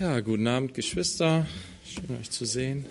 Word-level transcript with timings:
Ja, 0.00 0.20
guten 0.20 0.46
Abend, 0.46 0.74
Geschwister. 0.74 1.44
Schön 1.84 2.16
euch 2.20 2.30
zu 2.30 2.44
sehen. 2.44 2.86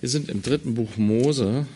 Wir 0.00 0.08
sind 0.08 0.28
im 0.28 0.42
dritten 0.42 0.74
Buch 0.74 0.96
Mose 0.96 1.68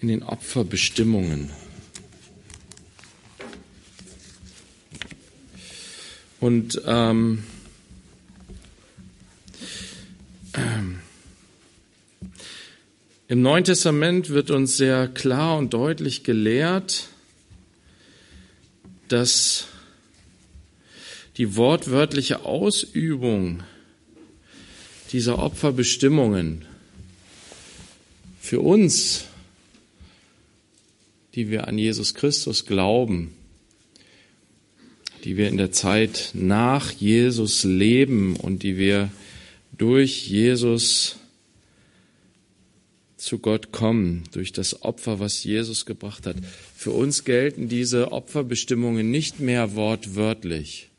in 0.00 0.06
den 0.06 0.22
Opferbestimmungen. 0.22 1.50
Und 6.38 6.80
ähm, 6.86 7.42
ähm, 10.54 11.00
im 13.26 13.42
Neuen 13.42 13.64
Testament 13.64 14.30
wird 14.30 14.52
uns 14.52 14.76
sehr 14.76 15.08
klar 15.08 15.58
und 15.58 15.74
deutlich 15.74 16.22
gelehrt, 16.22 17.08
dass 19.08 19.66
die 21.36 21.56
wortwörtliche 21.56 22.44
Ausübung 22.44 23.62
dieser 25.12 25.38
Opferbestimmungen 25.38 26.64
für 28.40 28.60
uns, 28.60 29.26
die 31.34 31.50
wir 31.50 31.68
an 31.68 31.78
Jesus 31.78 32.14
Christus 32.14 32.64
glauben, 32.64 33.34
die 35.24 35.36
wir 35.36 35.48
in 35.48 35.56
der 35.56 35.72
Zeit 35.72 36.30
nach 36.34 36.90
Jesus 36.92 37.64
leben 37.64 38.36
und 38.36 38.62
die 38.62 38.78
wir 38.78 39.10
durch 39.76 40.28
Jesus 40.28 41.16
zu 43.26 43.40
Gott 43.40 43.72
kommen, 43.72 44.22
durch 44.30 44.52
das 44.52 44.82
Opfer, 44.82 45.18
was 45.18 45.42
Jesus 45.42 45.84
gebracht 45.84 46.26
hat. 46.26 46.36
Für 46.76 46.92
uns 46.92 47.24
gelten 47.24 47.68
diese 47.68 48.12
Opferbestimmungen 48.12 49.10
nicht 49.10 49.40
mehr 49.40 49.74
wortwörtlich. 49.74 50.90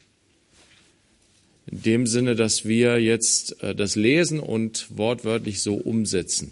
In 1.71 1.81
dem 1.83 2.05
Sinne, 2.05 2.35
dass 2.35 2.65
wir 2.65 2.99
jetzt 2.99 3.63
äh, 3.63 3.73
das 3.73 3.95
lesen 3.95 4.41
und 4.41 4.87
wortwörtlich 4.89 5.61
so 5.61 5.75
umsetzen. 5.75 6.51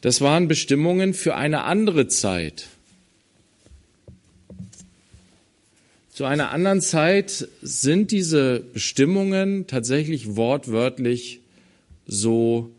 Das 0.00 0.22
waren 0.22 0.48
Bestimmungen 0.48 1.12
für 1.12 1.34
eine 1.36 1.64
andere 1.64 2.08
Zeit. 2.08 2.68
Zu 6.10 6.24
einer 6.24 6.52
anderen 6.52 6.80
Zeit 6.80 7.48
sind 7.60 8.12
diese 8.12 8.60
Bestimmungen 8.72 9.66
tatsächlich 9.66 10.36
wortwörtlich 10.36 11.40
so 12.06 12.70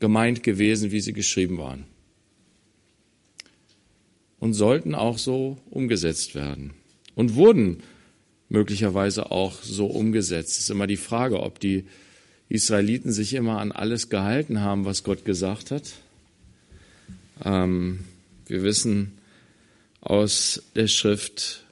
gemeint 0.00 0.42
gewesen, 0.42 0.90
wie 0.90 1.00
sie 1.00 1.12
geschrieben 1.12 1.58
waren. 1.58 1.84
Und 4.38 4.54
sollten 4.54 4.94
auch 4.94 5.18
so 5.18 5.58
umgesetzt 5.70 6.34
werden. 6.34 6.72
Und 7.14 7.34
wurden 7.34 7.82
möglicherweise 8.48 9.30
auch 9.30 9.62
so 9.62 9.86
umgesetzt. 9.86 10.52
Es 10.52 10.58
ist 10.60 10.70
immer 10.70 10.86
die 10.86 10.96
Frage, 10.96 11.42
ob 11.42 11.60
die 11.60 11.84
Israeliten 12.48 13.12
sich 13.12 13.34
immer 13.34 13.58
an 13.58 13.72
alles 13.72 14.08
gehalten 14.08 14.60
haben, 14.60 14.84
was 14.84 15.04
Gott 15.04 15.24
gesagt 15.24 15.70
hat. 15.70 15.92
Ähm, 17.44 18.00
wir 18.46 18.62
wissen 18.62 19.18
aus 20.00 20.62
der 20.74 20.86
Schrift, 20.86 21.64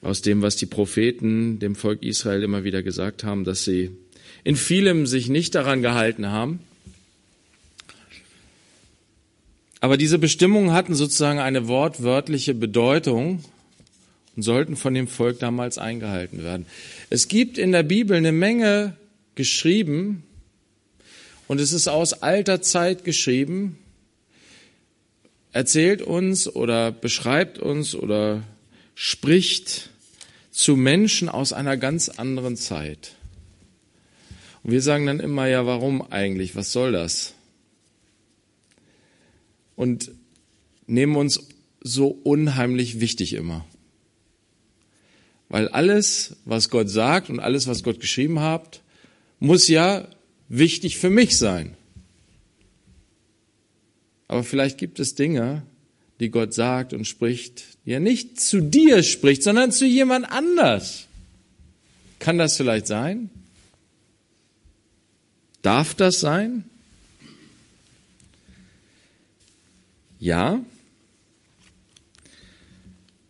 aus 0.00 0.22
dem, 0.22 0.42
was 0.42 0.56
die 0.56 0.66
Propheten 0.66 1.58
dem 1.58 1.74
Volk 1.74 2.02
Israel 2.02 2.44
immer 2.44 2.62
wieder 2.62 2.82
gesagt 2.82 3.24
haben, 3.24 3.42
dass 3.44 3.64
sie 3.64 3.90
in 4.48 4.56
vielem 4.56 5.06
sich 5.06 5.28
nicht 5.28 5.54
daran 5.54 5.82
gehalten 5.82 6.28
haben. 6.28 6.60
Aber 9.80 9.98
diese 9.98 10.18
Bestimmungen 10.18 10.72
hatten 10.72 10.94
sozusagen 10.94 11.38
eine 11.38 11.68
wortwörtliche 11.68 12.54
Bedeutung 12.54 13.44
und 14.36 14.42
sollten 14.42 14.76
von 14.76 14.94
dem 14.94 15.06
Volk 15.06 15.38
damals 15.38 15.76
eingehalten 15.76 16.42
werden. 16.42 16.64
Es 17.10 17.28
gibt 17.28 17.58
in 17.58 17.72
der 17.72 17.82
Bibel 17.82 18.16
eine 18.16 18.32
Menge 18.32 18.96
geschrieben 19.34 20.22
und 21.46 21.60
es 21.60 21.72
ist 21.72 21.86
aus 21.86 22.14
alter 22.14 22.62
Zeit 22.62 23.04
geschrieben, 23.04 23.76
erzählt 25.52 26.00
uns 26.00 26.48
oder 26.48 26.90
beschreibt 26.90 27.58
uns 27.58 27.94
oder 27.94 28.42
spricht 28.94 29.90
zu 30.50 30.74
Menschen 30.74 31.28
aus 31.28 31.52
einer 31.52 31.76
ganz 31.76 32.08
anderen 32.08 32.56
Zeit. 32.56 33.17
Wir 34.68 34.82
sagen 34.82 35.06
dann 35.06 35.18
immer, 35.18 35.46
ja, 35.46 35.64
warum 35.64 36.02
eigentlich? 36.12 36.54
Was 36.54 36.72
soll 36.72 36.92
das? 36.92 37.32
Und 39.76 40.10
nehmen 40.86 41.16
uns 41.16 41.48
so 41.80 42.08
unheimlich 42.08 43.00
wichtig 43.00 43.32
immer. 43.32 43.64
Weil 45.48 45.68
alles, 45.68 46.36
was 46.44 46.68
Gott 46.68 46.90
sagt 46.90 47.30
und 47.30 47.40
alles, 47.40 47.66
was 47.66 47.82
Gott 47.82 47.98
geschrieben 47.98 48.40
hat, 48.40 48.82
muss 49.40 49.68
ja 49.68 50.06
wichtig 50.50 50.98
für 50.98 51.08
mich 51.08 51.38
sein. 51.38 51.74
Aber 54.26 54.44
vielleicht 54.44 54.76
gibt 54.76 55.00
es 55.00 55.14
Dinge, 55.14 55.62
die 56.20 56.28
Gott 56.28 56.52
sagt 56.52 56.92
und 56.92 57.06
spricht, 57.06 57.64
die 57.86 57.92
er 57.92 58.00
nicht 58.00 58.38
zu 58.38 58.60
dir 58.60 59.02
spricht, 59.02 59.42
sondern 59.42 59.72
zu 59.72 59.86
jemand 59.86 60.30
anders. 60.30 61.06
Kann 62.18 62.36
das 62.36 62.58
vielleicht 62.58 62.86
sein? 62.86 63.30
Darf 65.62 65.94
das 65.94 66.20
sein? 66.20 66.64
Ja. 70.20 70.60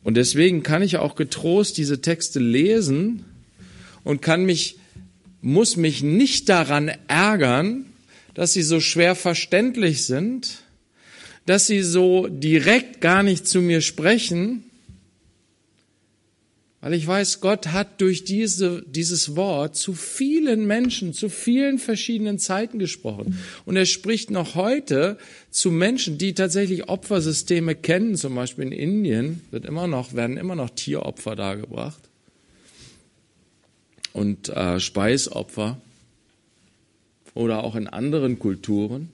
Und 0.03 0.17
deswegen 0.17 0.63
kann 0.63 0.83
ich 0.83 0.97
auch 0.97 1.17
getrost 1.17 1.77
diese 1.77 2.01
Texte 2.01 2.41
lesen 2.41 3.25
und 4.05 4.23
kann 4.23 4.45
mich, 4.45 4.79
muss 5.43 5.77
mich 5.77 6.03
nicht 6.03 6.49
daran 6.49 6.91
ärgern, 7.09 7.87
dass 8.35 8.53
sie 8.53 8.63
so 8.63 8.81
schwer 8.81 9.15
verständlich 9.15 10.07
sind, 10.07 10.63
dass 11.45 11.67
sie 11.67 11.83
so 11.83 12.27
direkt 12.29 13.01
gar 13.01 13.23
nicht 13.23 13.47
zu 13.47 13.61
mir 13.61 13.81
sprechen, 13.81 14.65
weil 16.81 16.95
ich 16.95 17.07
weiß, 17.07 17.41
Gott 17.41 17.69
hat 17.69 18.01
durch 18.01 18.25
diese, 18.25 18.85
dieses 18.87 19.35
Wort 19.35 19.75
zu 19.75 19.95
vielen 19.95 20.67
Menschen, 20.67 21.13
zu 21.13 21.29
vielen 21.29 21.79
verschiedenen 21.79 22.39
Zeiten 22.39 22.79
gesprochen. 22.79 23.39
Und 23.65 23.77
er 23.77 23.87
spricht 23.87 24.31
noch 24.31 24.55
heute 24.55 25.19
zu 25.51 25.73
Menschen, 25.73 26.19
die 26.19 26.35
tatsächlich 26.35 26.89
Opfersysteme 26.89 27.75
kennen. 27.75 28.15
Zum 28.15 28.37
Beispiel 28.37 28.65
in 28.67 28.73
Indien 28.73 29.43
wird 29.51 29.65
immer 29.65 29.89
noch, 29.89 30.15
werden 30.15 30.37
immer 30.37 30.55
noch 30.55 30.71
Tieropfer 30.71 31.35
dargebracht. 31.35 32.01
Und 34.13 34.49
äh, 34.51 34.79
Speisopfer. 34.79 35.81
Oder 37.35 37.65
auch 37.65 37.75
in 37.75 37.89
anderen 37.89 38.39
Kulturen. 38.39 39.11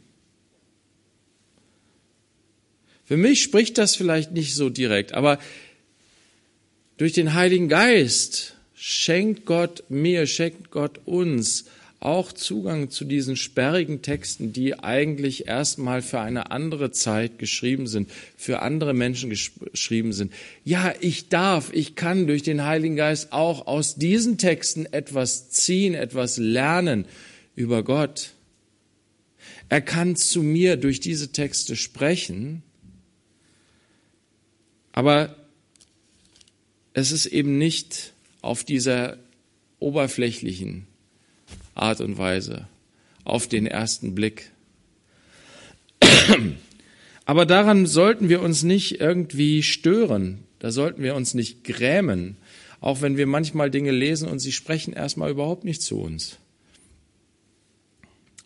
Für 3.06 3.16
mich 3.16 3.42
spricht 3.42 3.76
das 3.76 3.96
vielleicht 3.96 4.32
nicht 4.32 4.54
so 4.54 4.70
direkt, 4.70 5.12
aber 5.12 5.38
durch 6.96 7.12
den 7.12 7.34
Heiligen 7.34 7.68
Geist 7.68 8.54
schenkt 8.74 9.46
Gott 9.46 9.84
mir, 9.88 10.26
schenkt 10.26 10.70
Gott 10.70 11.00
uns 11.06 11.64
auch 12.04 12.32
Zugang 12.32 12.90
zu 12.90 13.06
diesen 13.06 13.34
sperrigen 13.34 14.02
Texten, 14.02 14.52
die 14.52 14.78
eigentlich 14.78 15.48
erstmal 15.48 16.02
für 16.02 16.20
eine 16.20 16.50
andere 16.50 16.90
Zeit 16.90 17.38
geschrieben 17.38 17.86
sind, 17.86 18.10
für 18.36 18.60
andere 18.60 18.92
Menschen 18.92 19.30
geschrieben 19.30 20.12
sind. 20.12 20.32
Ja, 20.64 20.92
ich 21.00 21.30
darf, 21.30 21.72
ich 21.72 21.94
kann 21.94 22.26
durch 22.26 22.42
den 22.42 22.64
Heiligen 22.64 22.96
Geist 22.96 23.32
auch 23.32 23.66
aus 23.66 23.94
diesen 23.94 24.36
Texten 24.36 24.84
etwas 24.84 25.48
ziehen, 25.48 25.94
etwas 25.94 26.36
lernen 26.36 27.06
über 27.56 27.82
Gott. 27.82 28.32
Er 29.70 29.80
kann 29.80 30.14
zu 30.14 30.42
mir 30.42 30.76
durch 30.76 31.00
diese 31.00 31.32
Texte 31.32 31.74
sprechen, 31.74 32.62
aber 34.92 35.43
es 36.94 37.12
ist 37.12 37.26
eben 37.26 37.58
nicht 37.58 38.14
auf 38.40 38.64
dieser 38.64 39.18
oberflächlichen 39.80 40.86
Art 41.74 42.00
und 42.00 42.16
Weise, 42.16 42.68
auf 43.24 43.48
den 43.48 43.66
ersten 43.66 44.14
Blick. 44.14 44.50
Aber 47.26 47.46
daran 47.46 47.86
sollten 47.86 48.28
wir 48.28 48.40
uns 48.40 48.62
nicht 48.62 49.00
irgendwie 49.00 49.62
stören, 49.62 50.44
da 50.60 50.70
sollten 50.70 51.02
wir 51.02 51.14
uns 51.14 51.34
nicht 51.34 51.64
grämen, 51.64 52.36
auch 52.80 53.02
wenn 53.02 53.16
wir 53.16 53.26
manchmal 53.26 53.70
Dinge 53.70 53.90
lesen 53.90 54.28
und 54.28 54.38
sie 54.38 54.52
sprechen 54.52 54.92
erstmal 54.92 55.30
überhaupt 55.30 55.64
nicht 55.64 55.82
zu 55.82 56.00
uns. 56.00 56.38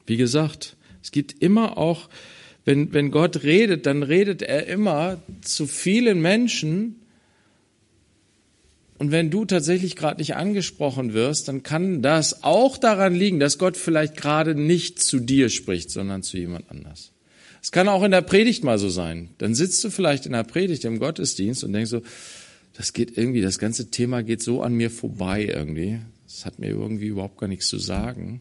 Wie 0.06 0.16
gesagt, 0.16 0.76
es 1.02 1.12
gibt 1.12 1.42
immer 1.42 1.76
auch, 1.76 2.08
wenn, 2.64 2.92
wenn 2.92 3.10
Gott 3.10 3.42
redet, 3.42 3.84
dann 3.86 4.02
redet 4.02 4.42
er 4.42 4.66
immer 4.66 5.20
zu 5.42 5.66
vielen 5.66 6.22
Menschen, 6.22 6.96
und 8.98 9.12
wenn 9.12 9.30
du 9.30 9.44
tatsächlich 9.44 9.94
gerade 9.94 10.18
nicht 10.18 10.34
angesprochen 10.34 11.12
wirst, 11.14 11.46
dann 11.46 11.62
kann 11.62 12.02
das 12.02 12.42
auch 12.42 12.76
daran 12.76 13.14
liegen, 13.14 13.38
dass 13.38 13.58
Gott 13.58 13.76
vielleicht 13.76 14.16
gerade 14.16 14.56
nicht 14.56 15.00
zu 15.00 15.20
dir 15.20 15.48
spricht, 15.50 15.90
sondern 15.90 16.24
zu 16.24 16.36
jemand 16.36 16.68
anders. 16.70 17.12
Es 17.62 17.70
kann 17.70 17.88
auch 17.88 18.02
in 18.02 18.10
der 18.10 18.22
Predigt 18.22 18.64
mal 18.64 18.78
so 18.78 18.88
sein. 18.88 19.30
Dann 19.38 19.54
sitzt 19.54 19.82
du 19.84 19.90
vielleicht 19.90 20.26
in 20.26 20.32
der 20.32 20.42
Predigt 20.42 20.84
im 20.84 20.98
Gottesdienst 20.98 21.62
und 21.62 21.72
denkst 21.72 21.90
so, 21.90 22.02
das 22.76 22.92
geht 22.92 23.16
irgendwie, 23.16 23.40
das 23.40 23.58
ganze 23.58 23.90
Thema 23.90 24.22
geht 24.22 24.42
so 24.42 24.62
an 24.62 24.74
mir 24.74 24.90
vorbei 24.90 25.44
irgendwie. 25.44 26.00
Das 26.26 26.44
hat 26.44 26.58
mir 26.58 26.68
irgendwie 26.68 27.06
überhaupt 27.06 27.38
gar 27.38 27.48
nichts 27.48 27.68
zu 27.68 27.78
sagen. 27.78 28.40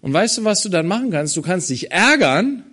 Und 0.00 0.12
weißt 0.12 0.38
du, 0.38 0.44
was 0.44 0.62
du 0.62 0.68
dann 0.68 0.86
machen 0.86 1.10
kannst? 1.10 1.36
Du 1.36 1.42
kannst 1.42 1.70
dich 1.70 1.92
ärgern. 1.92 2.64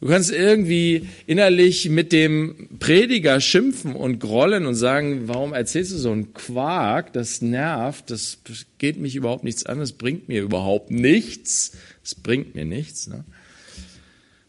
Du 0.00 0.08
kannst 0.08 0.32
irgendwie 0.32 1.08
innerlich 1.26 1.90
mit 1.90 2.10
dem 2.12 2.78
Prediger 2.78 3.38
schimpfen 3.40 3.94
und 3.94 4.18
grollen 4.18 4.64
und 4.64 4.74
sagen, 4.74 5.28
warum 5.28 5.52
erzählst 5.52 5.92
du 5.92 5.98
so 5.98 6.10
einen 6.10 6.32
Quark? 6.32 7.12
Das 7.12 7.42
nervt, 7.42 8.10
das 8.10 8.38
geht 8.78 8.98
mich 8.98 9.14
überhaupt 9.14 9.44
nichts 9.44 9.66
an, 9.66 9.78
das 9.78 9.92
bringt 9.92 10.26
mir 10.28 10.40
überhaupt 10.40 10.90
nichts. 10.90 11.72
Das 12.02 12.14
bringt 12.14 12.54
mir 12.54 12.64
nichts. 12.64 13.08
Ne? 13.08 13.24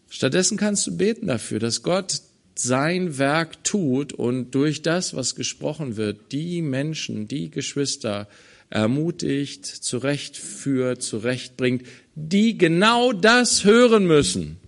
Stattdessen 0.10 0.56
kannst 0.56 0.88
du 0.88 0.96
beten 0.96 1.28
dafür, 1.28 1.60
dass 1.60 1.84
Gott 1.84 2.22
sein 2.56 3.18
Werk 3.18 3.62
tut 3.66 4.14
und 4.14 4.52
durch 4.52 4.82
das, 4.82 5.16
was 5.16 5.36
gesprochen 5.36 5.98
wird, 5.98 6.32
die 6.32 6.62
Menschen, 6.62 7.28
die 7.28 7.52
Geschwister 7.52 8.30
ermutigt, 8.70 9.66
zurechtführt, 9.66 11.02
zurechtbringt, 11.02 11.86
die 12.16 12.58
genau 12.58 13.12
das 13.12 13.66
hören 13.66 14.06
müssen. 14.08 14.61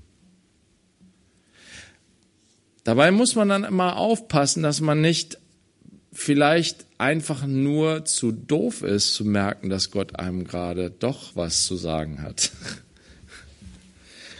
Dabei 2.83 3.11
muss 3.11 3.35
man 3.35 3.49
dann 3.49 3.63
immer 3.63 3.97
aufpassen, 3.97 4.63
dass 4.63 4.81
man 4.81 5.01
nicht 5.01 5.37
vielleicht 6.11 6.85
einfach 6.97 7.45
nur 7.45 8.05
zu 8.05 8.31
doof 8.31 8.83
ist, 8.83 9.15
zu 9.15 9.25
merken, 9.25 9.69
dass 9.69 9.91
Gott 9.91 10.19
einem 10.19 10.43
gerade 10.43 10.91
doch 10.91 11.35
was 11.35 11.65
zu 11.65 11.75
sagen 11.75 12.21
hat. 12.21 12.51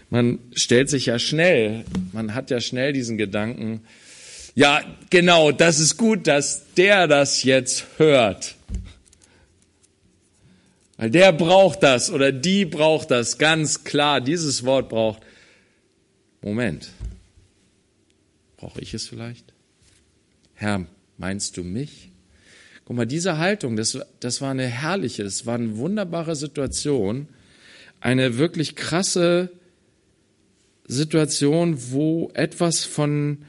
Man 0.09 0.37
stellt 0.53 0.91
sich 0.91 1.07
ja 1.07 1.17
schnell, 1.17 1.85
man 2.11 2.35
hat 2.35 2.51
ja 2.51 2.61
schnell 2.61 2.93
diesen 2.93 3.17
Gedanken, 3.17 3.81
ja, 4.53 4.81
genau, 5.09 5.51
das 5.51 5.79
ist 5.79 5.97
gut, 5.97 6.27
dass 6.27 6.71
der 6.75 7.07
das 7.07 7.41
jetzt 7.41 7.85
hört. 7.97 8.53
Weil 10.97 11.09
der 11.09 11.31
braucht 11.33 11.81
das 11.81 12.11
oder 12.11 12.31
die 12.31 12.65
braucht 12.65 13.09
das 13.09 13.39
ganz 13.39 13.83
klar. 13.83 14.21
Dieses 14.21 14.63
Wort 14.63 14.89
braucht. 14.89 15.23
Moment. 16.41 16.91
Brauche 18.63 18.79
ich 18.79 18.93
es 18.93 19.09
vielleicht? 19.09 19.51
Herr, 20.53 20.87
meinst 21.17 21.57
du 21.57 21.65
mich? 21.65 22.11
Guck 22.85 22.95
mal, 22.95 23.05
diese 23.05 23.37
Haltung, 23.37 23.75
das, 23.75 23.99
das 24.21 24.39
war 24.39 24.51
eine 24.51 24.67
herrliche, 24.67 25.25
das 25.25 25.45
war 25.45 25.55
eine 25.55 25.75
wunderbare 25.75 26.37
Situation, 26.37 27.27
eine 27.99 28.37
wirklich 28.37 28.77
krasse 28.77 29.49
Situation, 30.87 31.91
wo 31.91 32.31
etwas 32.35 32.85
von 32.85 33.39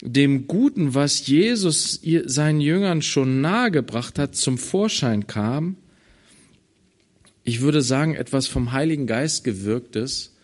dem 0.00 0.46
Guten, 0.46 0.94
was 0.94 1.26
Jesus 1.26 2.00
seinen 2.26 2.60
Jüngern 2.60 3.02
schon 3.02 3.40
nahegebracht 3.40 4.16
hat, 4.16 4.36
zum 4.36 4.58
Vorschein 4.58 5.26
kam. 5.26 5.76
Ich 7.42 7.62
würde 7.62 7.82
sagen, 7.82 8.14
etwas 8.14 8.46
vom 8.46 8.70
Heiligen 8.70 9.08
Geist 9.08 9.42
gewirktes, 9.42 10.36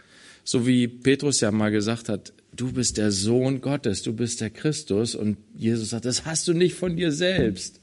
so 0.43 0.67
wie 0.67 0.89
Petrus 0.89 1.41
ja 1.41 1.53
mal 1.53 1.71
gesagt 1.71 2.09
hat, 2.09 2.33
du 2.59 2.73
bist 2.73 2.99
der 2.99 3.13
Sohn 3.13 3.61
Gottes, 3.63 4.03
du 4.03 4.13
bist 4.13 4.43
der 4.43 4.51
Christus. 4.51 5.15
Und 5.15 5.39
Jesus 5.55 5.91
sagt, 5.91 6.05
das 6.05 6.27
hast 6.27 6.47
du 6.49 6.53
nicht 6.53 6.75
von 6.75 6.97
dir 6.97 7.13
selbst. 7.13 7.81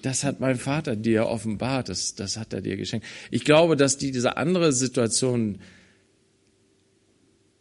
Das 0.00 0.24
hat 0.24 0.40
mein 0.40 0.56
Vater 0.56 0.96
dir 0.96 1.26
offenbart, 1.26 1.88
das, 1.88 2.16
das 2.16 2.36
hat 2.36 2.52
er 2.52 2.60
dir 2.60 2.76
geschenkt. 2.76 3.06
Ich 3.30 3.44
glaube, 3.44 3.76
dass 3.76 3.98
die, 3.98 4.10
diese 4.10 4.36
andere 4.36 4.72
Situation 4.72 5.60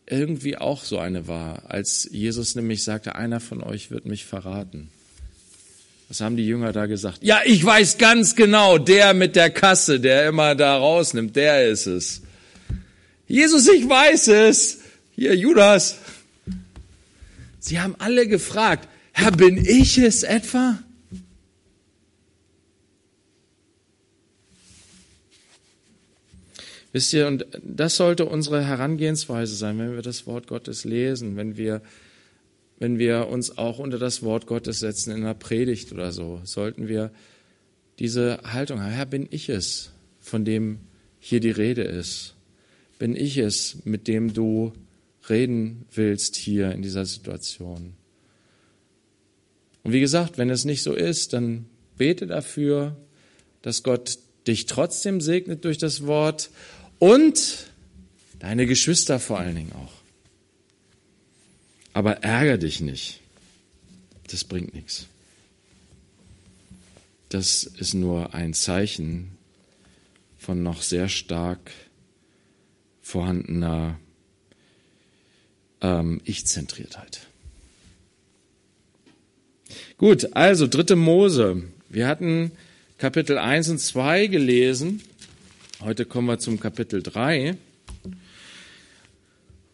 irgendwie 0.07 0.57
auch 0.57 0.83
so 0.83 0.97
eine 0.97 1.27
war, 1.27 1.69
als 1.69 2.09
Jesus 2.11 2.55
nämlich 2.55 2.83
sagte, 2.83 3.15
einer 3.15 3.39
von 3.39 3.61
euch 3.61 3.91
wird 3.91 4.05
mich 4.05 4.25
verraten. 4.25 4.89
Was 6.09 6.19
haben 6.19 6.35
die 6.35 6.45
Jünger 6.45 6.73
da 6.73 6.87
gesagt? 6.87 7.19
Ja, 7.21 7.41
ich 7.45 7.63
weiß 7.63 7.97
ganz 7.97 8.35
genau, 8.35 8.77
der 8.77 9.13
mit 9.13 9.35
der 9.35 9.49
Kasse, 9.49 9.99
der 9.99 10.27
immer 10.27 10.55
da 10.55 10.75
rausnimmt, 10.77 11.35
der 11.35 11.69
ist 11.69 11.85
es. 11.85 12.21
Jesus, 13.27 13.67
ich 13.69 13.87
weiß 13.87 14.27
es. 14.29 14.79
Hier, 15.15 15.35
Judas. 15.35 15.97
Sie 17.61 17.79
haben 17.79 17.95
alle 17.99 18.27
gefragt, 18.27 18.89
Herr, 19.13 19.31
bin 19.31 19.63
ich 19.63 19.99
es 19.99 20.23
etwa? 20.23 20.79
Wisst 26.91 27.13
ihr, 27.13 27.27
und 27.27 27.45
das 27.63 27.95
sollte 27.95 28.25
unsere 28.25 28.65
Herangehensweise 28.65 29.55
sein, 29.55 29.77
wenn 29.77 29.93
wir 29.93 30.01
das 30.01 30.25
Wort 30.25 30.47
Gottes 30.47 30.85
lesen, 30.85 31.37
wenn 31.37 31.55
wir, 31.55 31.83
wenn 32.79 32.97
wir 32.97 33.27
uns 33.27 33.59
auch 33.59 33.77
unter 33.77 33.99
das 33.99 34.23
Wort 34.23 34.47
Gottes 34.47 34.79
setzen 34.79 35.11
in 35.11 35.17
einer 35.17 35.35
Predigt 35.35 35.93
oder 35.93 36.11
so, 36.11 36.41
sollten 36.43 36.87
wir 36.87 37.11
diese 37.99 38.39
Haltung 38.43 38.81
haben. 38.81 38.91
Herr, 38.91 39.05
bin 39.05 39.27
ich 39.29 39.49
es, 39.49 39.91
von 40.19 40.45
dem 40.45 40.79
hier 41.19 41.39
die 41.39 41.51
Rede 41.51 41.83
ist? 41.83 42.33
Bin 42.97 43.15
ich 43.15 43.37
es, 43.37 43.85
mit 43.85 44.07
dem 44.07 44.33
du 44.33 44.73
reden 45.29 45.85
willst 45.93 46.35
hier 46.35 46.71
in 46.71 46.81
dieser 46.81 47.05
Situation? 47.05 47.93
Und 49.83 49.93
wie 49.93 49.99
gesagt, 49.99 50.37
wenn 50.37 50.49
es 50.49 50.65
nicht 50.65 50.83
so 50.83 50.93
ist, 50.93 51.33
dann 51.33 51.65
bete 51.97 52.27
dafür, 52.27 52.97
dass 53.61 53.83
Gott 53.83 54.17
dich 54.47 54.65
trotzdem 54.65 55.21
segnet 55.21 55.65
durch 55.65 55.77
das 55.77 56.05
Wort 56.05 56.49
und 56.99 57.67
deine 58.39 58.65
Geschwister 58.65 59.19
vor 59.19 59.39
allen 59.39 59.55
Dingen 59.55 59.73
auch. 59.73 59.93
Aber 61.93 62.23
ärger 62.23 62.57
dich 62.57 62.79
nicht. 62.79 63.19
Das 64.29 64.43
bringt 64.43 64.73
nichts. 64.73 65.07
Das 67.29 67.63
ist 67.63 67.93
nur 67.93 68.33
ein 68.33 68.53
Zeichen 68.53 69.37
von 70.37 70.63
noch 70.63 70.81
sehr 70.81 71.07
stark 71.07 71.71
vorhandener 73.01 73.99
ähm, 75.81 76.21
Ich-Zentriertheit. 76.25 77.21
Gut, 79.97 80.29
also 80.33 80.67
dritte 80.67 80.95
Mose. 80.95 81.63
Wir 81.89 82.07
hatten 82.07 82.51
Kapitel 82.97 83.37
1 83.37 83.69
und 83.69 83.79
2 83.79 84.27
gelesen. 84.27 85.01
Heute 85.81 86.05
kommen 86.05 86.27
wir 86.27 86.39
zum 86.39 86.59
Kapitel 86.59 87.01
3. 87.01 87.55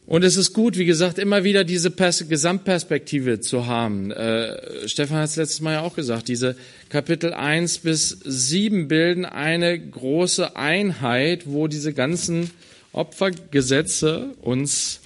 Und 0.05 0.23
es 0.23 0.37
ist 0.37 0.53
gut, 0.53 0.77
wie 0.77 0.85
gesagt, 0.85 1.19
immer 1.19 1.43
wieder 1.43 1.65
diese 1.65 1.91
Pers 1.91 2.29
Gesamtperspektive 2.29 3.41
zu 3.41 3.67
haben. 3.67 4.11
Äh, 4.11 4.87
Stefan 4.87 5.17
hat 5.17 5.29
es 5.29 5.35
letztes 5.35 5.59
Mal 5.59 5.73
ja 5.73 5.81
auch 5.81 5.95
gesagt, 5.95 6.29
diese 6.29 6.55
Kapitel 6.87 7.33
1 7.33 7.79
bis 7.79 8.17
7 8.23 8.87
bilden 8.87 9.25
eine 9.25 9.77
große 9.77 10.55
Einheit, 10.55 11.43
wo 11.45 11.67
diese 11.67 11.91
ganzen 11.93 12.51
Opfergesetze 12.93 14.29
uns 14.41 15.01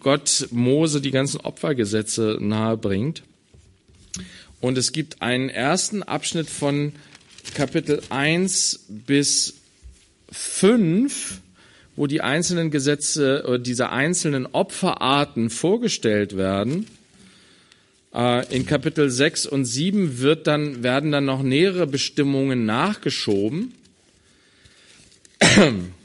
Gott 0.00 0.48
Mose 0.50 1.00
die 1.00 1.10
ganzen 1.10 1.40
Opfergesetze 1.40 2.38
nahe 2.40 2.76
bringt. 2.76 3.22
Und 4.60 4.78
es 4.78 4.92
gibt 4.92 5.22
einen 5.22 5.48
ersten 5.48 6.02
Abschnitt 6.02 6.48
von 6.48 6.92
Kapitel 7.54 8.00
1 8.10 8.86
bis 8.88 9.54
5, 10.30 11.40
wo 11.96 12.06
die 12.06 12.20
einzelnen 12.20 12.70
Gesetze 12.70 13.44
oder 13.46 13.58
diese 13.58 13.90
einzelnen 13.90 14.46
Opferarten 14.46 15.50
vorgestellt 15.50 16.36
werden. 16.36 16.86
Äh, 18.14 18.54
in 18.54 18.66
Kapitel 18.66 19.10
6 19.10 19.46
und 19.46 19.64
7 19.64 20.20
wird 20.20 20.46
dann, 20.46 20.82
werden 20.82 21.12
dann 21.12 21.24
noch 21.24 21.42
nähere 21.42 21.86
Bestimmungen 21.86 22.64
nachgeschoben. 22.64 23.74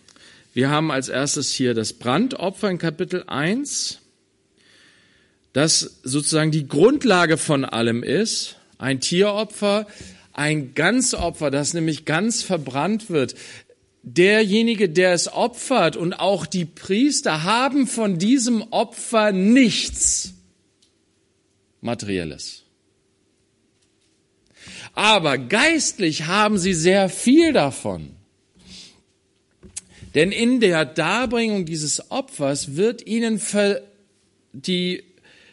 Wir 0.57 0.71
haben 0.71 0.89
als 0.89 1.07
erstes 1.07 1.51
hier 1.51 1.75
das 1.75 1.93
Brandopfer 1.93 2.67
in 2.67 2.79
Kapitel 2.79 3.23
1, 3.27 3.99
das 5.53 5.99
sozusagen 6.01 6.49
die 6.49 6.67
Grundlage 6.67 7.37
von 7.37 7.63
allem 7.63 8.01
ist. 8.01 8.55
Ein 8.79 8.99
Tieropfer, 8.99 9.85
ein 10.33 10.73
Ganzopfer, 10.73 11.51
das 11.51 11.75
nämlich 11.75 12.05
ganz 12.05 12.41
verbrannt 12.41 13.11
wird 13.11 13.35
derjenige, 14.01 14.89
der 14.89 15.13
es 15.13 15.31
opfert 15.31 15.95
und 15.95 16.13
auch 16.13 16.47
die 16.47 16.65
Priester 16.65 17.43
haben 17.43 17.85
von 17.85 18.17
diesem 18.17 18.63
Opfer 18.71 19.31
nichts 19.31 20.33
Materielles. 21.81 22.63
Aber 24.93 25.37
geistlich 25.37 26.25
haben 26.25 26.57
sie 26.57 26.73
sehr 26.73 27.09
viel 27.09 27.53
davon. 27.53 28.16
Denn 30.15 30.31
in 30.31 30.59
der 30.59 30.85
Darbringung 30.85 31.65
dieses 31.65 32.11
Opfers 32.11 32.75
wird 32.75 33.05
ihnen 33.05 33.39
die 34.53 35.03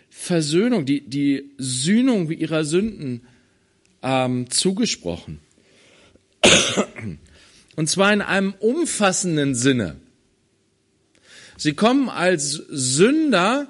Versöhnung, 0.09 0.87
die, 0.87 1.01
die 1.03 1.51
Sühnung 1.59 2.31
ihrer 2.31 2.65
Sünden 2.65 3.23
ähm, 4.03 4.49
zugesprochen. 4.51 5.41
Und 7.77 7.89
zwar 7.89 8.13
in 8.13 8.23
einem 8.23 8.55
umfassenden 8.61 9.55
Sinne. 9.55 9.97
Sie 11.57 11.73
kommen 11.73 12.09
als 12.09 12.53
Sünder, 12.53 13.69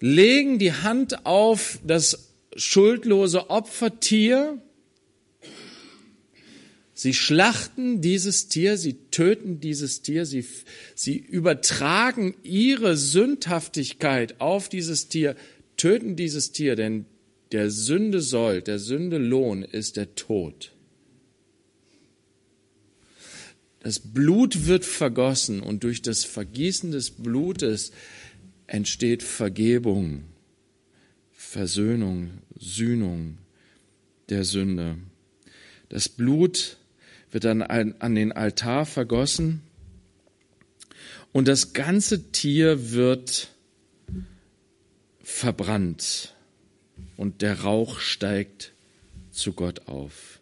legen 0.00 0.58
die 0.58 0.72
Hand 0.72 1.26
auf 1.26 1.78
das 1.84 2.30
schuldlose 2.56 3.50
Opfertier. 3.50 4.60
Sie 6.98 7.14
schlachten 7.14 8.00
dieses 8.00 8.48
Tier, 8.48 8.76
sie 8.76 8.94
töten 9.12 9.60
dieses 9.60 10.02
Tier, 10.02 10.26
sie, 10.26 10.44
sie 10.96 11.16
übertragen 11.16 12.34
ihre 12.42 12.96
Sündhaftigkeit 12.96 14.40
auf 14.40 14.68
dieses 14.68 15.06
Tier, 15.06 15.36
töten 15.76 16.16
dieses 16.16 16.50
Tier, 16.50 16.74
denn 16.74 17.04
der 17.52 17.70
Sünde 17.70 18.20
Soll, 18.20 18.62
der 18.62 18.80
Sünde 18.80 19.18
Lohn 19.18 19.62
ist 19.62 19.96
der 19.96 20.16
Tod. 20.16 20.72
Das 23.78 24.00
Blut 24.00 24.66
wird 24.66 24.84
vergossen 24.84 25.62
und 25.62 25.84
durch 25.84 26.02
das 26.02 26.24
Vergießen 26.24 26.90
des 26.90 27.12
Blutes 27.12 27.92
entsteht 28.66 29.22
Vergebung, 29.22 30.24
Versöhnung, 31.30 32.30
Sühnung 32.58 33.38
der 34.30 34.42
Sünde. 34.42 34.96
Das 35.88 36.08
Blut 36.08 36.76
wird 37.30 37.44
dann 37.44 37.62
an 37.62 38.14
den 38.14 38.32
Altar 38.32 38.86
vergossen 38.86 39.62
und 41.32 41.48
das 41.48 41.72
ganze 41.72 42.32
Tier 42.32 42.92
wird 42.92 43.48
verbrannt 45.22 46.34
und 47.16 47.42
der 47.42 47.60
Rauch 47.60 48.00
steigt 48.00 48.72
zu 49.30 49.52
Gott 49.52 49.86
auf. 49.86 50.40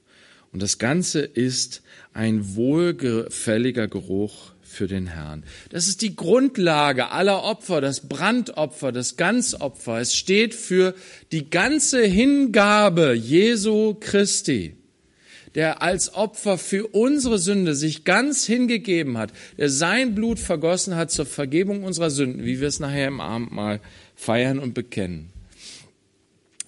Und 0.53 0.63
das 0.63 0.79
Ganze 0.79 1.21
ist 1.21 1.83
ein 2.15 2.55
wohlgefälliger 2.55 3.89
Geruch 3.89 4.53
für 4.63 4.87
den 4.87 5.07
Herrn. 5.07 5.45
Das 5.71 5.87
ist 5.87 6.03
die 6.03 6.17
Grundlage 6.17 7.11
aller 7.11 7.43
Opfer, 7.43 7.81
das 7.81 8.09
Brandopfer, 8.09 8.93
das 8.93 9.17
Ganzopfer. 9.17 10.01
Es 10.01 10.15
steht 10.15 10.55
für 10.55 10.95
die 11.33 11.51
ganze 11.51 12.05
Hingabe 12.05 13.13
Jesu 13.13 13.95
Christi, 14.01 14.77
der 15.57 15.83
als 15.83 16.15
Opfer 16.15 16.59
für 16.59 16.87
unsere 16.87 17.39
Sünde 17.39 17.75
sich 17.75 18.05
ganz 18.05 18.45
hingegeben 18.45 19.19
hat, 19.19 19.33
der 19.57 19.71
sein 19.71 20.15
Blut 20.15 20.39
vergossen 20.39 20.95
hat 20.95 21.11
zur 21.11 21.27
Vergebung 21.27 21.83
unserer 21.83 22.11
Sünden, 22.11 22.45
wie 22.45 22.61
wir 22.61 22.69
es 22.69 22.79
nachher 22.79 23.09
im 23.09 23.21
Abendmahl 23.21 23.81
feiern 24.15 24.59
und 24.59 24.75
bekennen. 24.75 25.31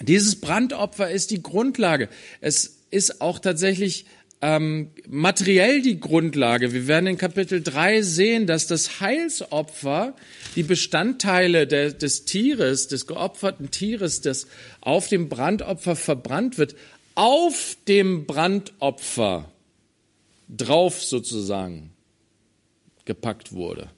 Dieses 0.00 0.37
Brandopfer 0.37 1.11
ist 1.11 1.30
die 1.30 1.42
Grundlage. 1.42 2.09
Es 2.40 2.78
ist 2.90 3.21
auch 3.21 3.38
tatsächlich 3.40 4.07
ähm, 4.40 4.90
materiell 5.09 5.83
die 5.83 5.99
Grundlage. 5.99 6.73
Wir 6.73 6.87
werden 6.87 7.09
in 7.09 7.18
Kapitel 7.18 7.61
3 7.61 8.02
sehen, 8.02 8.47
dass 8.47 8.68
das 8.68 9.00
Heilsopfer, 9.00 10.14
die 10.54 10.62
Bestandteile 10.62 11.66
der, 11.66 11.92
des 11.92 12.25
Tieres, 12.25 12.87
des 12.88 13.07
geopferten 13.07 13.71
Tieres, 13.71 14.21
das 14.21 14.47
auf 14.80 15.09
dem 15.09 15.28
Brandopfer 15.28 15.97
verbrannt 15.97 16.57
wird, 16.57 16.76
auf 17.18 17.76
dem 17.88 18.26
Brandopfer 18.26 19.50
drauf 20.48 21.02
sozusagen 21.02 21.90
gepackt 23.06 23.52
wurde. 23.52 23.90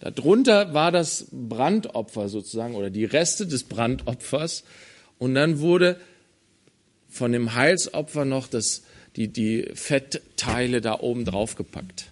Darunter 0.00 0.74
war 0.74 0.90
das 0.90 1.28
Brandopfer 1.30 2.28
sozusagen 2.28 2.74
oder 2.74 2.90
die 2.90 3.04
Reste 3.04 3.46
des 3.46 3.62
Brandopfers 3.62 4.64
und 5.18 5.36
dann 5.36 5.60
wurde 5.60 6.00
von 7.08 7.30
dem 7.30 7.54
Heilsopfer 7.54 8.24
noch 8.24 8.48
das, 8.48 8.82
die, 9.14 9.28
die 9.28 9.70
Fettteile 9.74 10.80
da 10.80 10.98
oben 10.98 11.24
drauf 11.24 11.54
gepackt. 11.54 12.10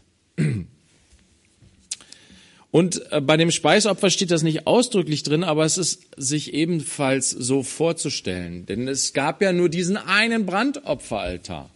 Und 2.70 3.10
äh, 3.12 3.20
bei 3.20 3.36
dem 3.36 3.50
Speisopfer 3.50 4.10
steht 4.10 4.30
das 4.30 4.42
nicht 4.42 4.66
ausdrücklich 4.66 5.22
drin, 5.22 5.44
aber 5.44 5.64
es 5.64 5.78
ist 5.78 6.02
sich 6.16 6.52
ebenfalls 6.52 7.30
so 7.30 7.62
vorzustellen. 7.62 8.66
Denn 8.66 8.88
es 8.88 9.12
gab 9.12 9.40
ja 9.40 9.52
nur 9.52 9.68
diesen 9.68 9.96
einen 9.96 10.46
Brandopferaltar. 10.46 11.70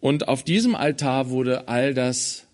Und 0.00 0.28
auf 0.28 0.42
diesem 0.42 0.74
Altar 0.74 1.30
wurde 1.30 1.68
all 1.68 1.94
das 1.94 2.44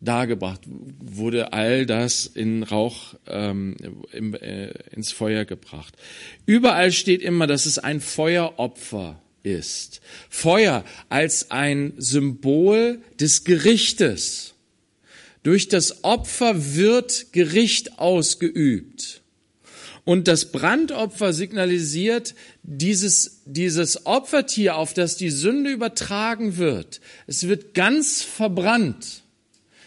dargebracht, 0.00 0.60
wurde 1.00 1.52
all 1.52 1.86
das 1.86 2.26
in 2.26 2.62
Rauch 2.62 3.14
ähm, 3.26 3.76
im, 4.12 4.34
äh, 4.34 4.68
ins 4.94 5.10
Feuer 5.10 5.44
gebracht. 5.44 5.94
Überall 6.46 6.92
steht 6.92 7.22
immer, 7.22 7.46
dass 7.46 7.66
es 7.66 7.78
ein 7.78 8.00
Feueropfer 8.00 9.20
ist. 9.42 10.00
Feuer 10.28 10.84
als 11.08 11.50
ein 11.50 11.94
Symbol 11.96 13.00
des 13.18 13.44
Gerichtes. 13.44 14.54
Durch 15.42 15.68
das 15.68 16.04
Opfer 16.04 16.74
wird 16.74 17.32
Gericht 17.32 17.98
ausgeübt. 17.98 19.22
Und 20.08 20.26
das 20.26 20.52
Brandopfer 20.52 21.34
signalisiert 21.34 22.34
dieses, 22.62 23.42
dieses 23.44 24.06
Opfertier, 24.06 24.76
auf 24.76 24.94
das 24.94 25.18
die 25.18 25.28
Sünde 25.28 25.70
übertragen 25.70 26.56
wird. 26.56 27.02
Es 27.26 27.46
wird 27.46 27.74
ganz 27.74 28.22
verbrannt. 28.22 29.22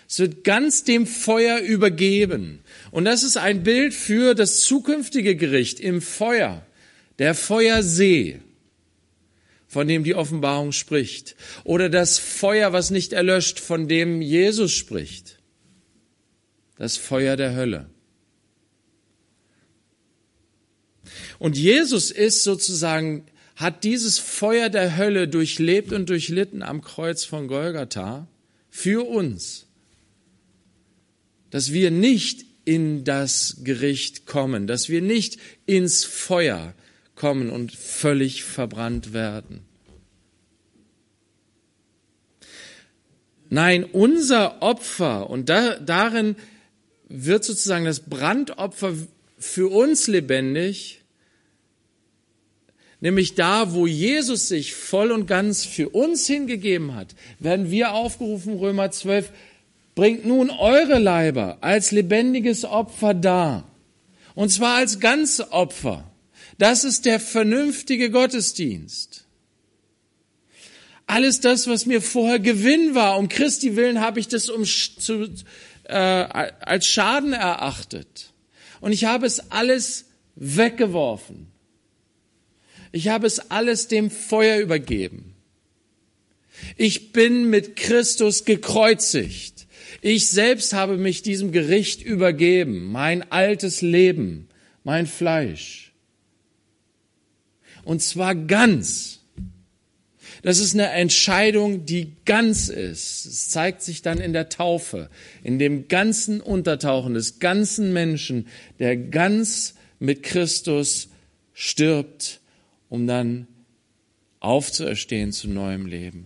Es 0.08 0.20
wird 0.20 0.44
ganz 0.44 0.84
dem 0.84 1.08
Feuer 1.08 1.58
übergeben. 1.60 2.60
Und 2.92 3.06
das 3.06 3.24
ist 3.24 3.38
ein 3.38 3.64
Bild 3.64 3.96
für 3.96 4.36
das 4.36 4.62
zukünftige 4.62 5.36
Gericht 5.36 5.80
im 5.80 6.04
Feuer, 6.04 6.68
der 7.18 7.34
Feuersee, 7.34 8.42
von 9.68 9.88
dem 9.88 10.04
die 10.04 10.14
Offenbarung 10.14 10.72
spricht. 10.72 11.36
Oder 11.64 11.90
das 11.90 12.20
Feuer, 12.20 12.74
was 12.74 12.92
nicht 12.92 13.14
erlöscht, 13.14 13.60
von 13.60 13.88
dem 13.88 14.22
Jesus 14.22 14.74
spricht. 14.74 15.41
Das 16.82 16.98
Feuer 16.98 17.38
der 17.38 17.54
Hölle. 17.54 17.92
Und 21.38 21.56
Jesus 21.56 22.10
ist 22.10 22.44
sozusagen, 22.44 23.28
hat 23.56 23.84
dieses 23.84 24.18
Feuer 24.18 24.70
der 24.70 24.98
Hölle 24.98 25.28
durchlebt 25.28 25.94
und 25.94 26.10
durchlitten 26.10 26.64
am 26.64 26.82
Kreuz 26.82 27.24
von 27.24 27.48
Golgatha 27.48 28.28
für 28.72 29.08
uns 29.08 29.68
dass 31.52 31.74
wir 31.74 31.92
nicht 31.92 32.46
in 32.66 33.04
das 33.04 33.58
Gericht 33.64 34.26
kommen, 34.26 34.66
dass 34.66 34.90
wir 34.90 35.02
nicht 35.02 35.38
ins 35.66 36.04
Feuer 36.04 36.74
kommen 37.16 37.50
und 37.50 37.72
völlig 37.72 38.44
verbrannt 38.44 39.14
werden. 39.14 39.62
Nein, 43.50 43.84
unser 43.84 44.62
Opfer, 44.62 45.30
und 45.30 45.50
da, 45.50 45.76
darin 45.76 46.38
wird 47.12 47.44
sozusagen 47.44 47.86
das 47.86 48.02
Brandopfer 48.02 48.94
für 49.38 49.72
uns 49.72 50.08
lebendig, 50.08 51.02
nämlich 53.00 53.36
da, 53.36 53.74
wo 53.74 53.88
Jesus 53.88 54.48
sich 54.48 54.74
voll 54.74 55.12
und 55.12 55.28
ganz 55.28 55.66
für 55.66 55.90
uns 55.90 56.28
hingegeben 56.28 56.96
hat, 56.96 57.16
werden 57.40 57.72
wir 57.72 57.94
aufgerufen, 57.94 58.56
Römer 58.56 58.92
12, 58.92 59.32
bringt 59.96 60.26
nun 60.26 60.50
eure 60.50 61.00
Leiber 61.00 61.58
als 61.62 61.92
lebendiges 61.92 62.66
Opfer 62.66 63.14
dar. 63.14 63.68
Und 64.36 64.50
zwar 64.50 64.78
als 64.78 65.00
Ganzopfer. 65.00 66.10
Das 66.58 66.84
ist 66.84 67.06
der 67.06 67.20
vernünftige 67.20 68.12
Gottesdienst. 68.12 69.26
Alles 71.08 71.42
das, 71.42 71.68
was 71.68 71.86
mir 71.86 72.02
vorher 72.02 72.40
Gewinn 72.40 72.96
war, 72.96 73.18
um 73.18 73.28
Christi 73.28 73.76
willen 73.76 74.00
habe 74.00 74.20
ich 74.20 74.30
das 74.30 74.50
um, 74.50 74.64
zu, 74.64 75.28
äh, 75.92 76.52
als 76.60 76.88
Schaden 76.88 77.34
erachtet. 77.34 78.34
Und 78.80 78.92
ich 78.92 79.06
habe 79.06 79.26
es 79.26 79.52
alles 79.52 80.06
weggeworfen. 80.36 81.48
Ich 82.92 83.08
habe 83.08 83.28
es 83.28 83.52
alles 83.52 83.88
dem 83.88 84.10
Feuer 84.10 84.60
übergeben. 84.60 85.34
Ich 86.78 87.12
bin 87.12 87.50
mit 87.50 87.76
Christus 87.76 88.46
gekreuzigt. 88.46 89.68
Ich 90.02 90.30
selbst 90.30 90.74
habe 90.74 90.98
mich 90.98 91.22
diesem 91.22 91.52
Gericht 91.52 92.02
übergeben, 92.02 92.92
mein 92.92 93.32
altes 93.32 93.82
Leben, 93.82 94.50
mein 94.84 95.08
Fleisch. 95.08 95.94
Und 97.84 98.02
zwar 98.02 98.36
ganz. 98.36 99.21
Das 100.42 100.60
ist 100.60 100.74
eine 100.74 100.90
Entscheidung, 100.90 101.86
die 101.86 102.14
ganz 102.26 102.70
ist. 102.70 103.26
Es 103.26 103.50
zeigt 103.50 103.82
sich 103.82 104.02
dann 104.02 104.20
in 104.20 104.34
der 104.34 104.50
Taufe, 104.50 105.10
in 105.44 105.60
dem 105.60 105.88
ganzen 105.88 106.42
Untertauchen 106.42 107.14
des 107.14 107.40
ganzen 107.40 107.94
Menschen, 107.94 108.48
der 108.80 108.98
ganz 108.98 109.76
mit 110.00 110.24
Christus 110.24 111.10
stirbt, 111.54 112.40
um 112.90 113.06
dann 113.06 113.48
aufzuerstehen 114.40 115.32
zu 115.32 115.48
neuem 115.48 115.86
Leben. 115.86 116.26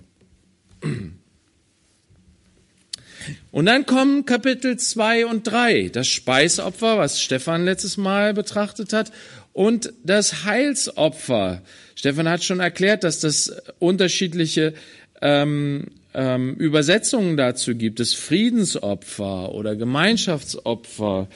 Und 3.51 3.65
dann 3.65 3.85
kommen 3.85 4.25
Kapitel 4.25 4.77
2 4.77 5.25
und 5.25 5.43
3, 5.47 5.89
das 5.89 6.07
Speisopfer, 6.07 6.97
was 6.97 7.21
Stefan 7.21 7.65
letztes 7.65 7.97
Mal 7.97 8.33
betrachtet 8.33 8.93
hat, 8.93 9.11
und 9.55 9.93
das 10.03 10.43
Heilsopfer. 10.43 11.61
Stefan 11.95 12.27
hat 12.27 12.43
schon 12.43 12.59
erklärt, 12.59 13.05
dass 13.05 13.21
das 13.21 13.55
unterschiedliche 13.79 14.73
ähm, 15.21 15.85
ähm, 16.13 16.55
Übersetzungen 16.55 17.37
dazu 17.37 17.73
gibt 17.73 18.01
es 18.01 18.13
Friedensopfer 18.13 19.53
oder 19.53 19.77
Gemeinschaftsopfer, 19.77 21.29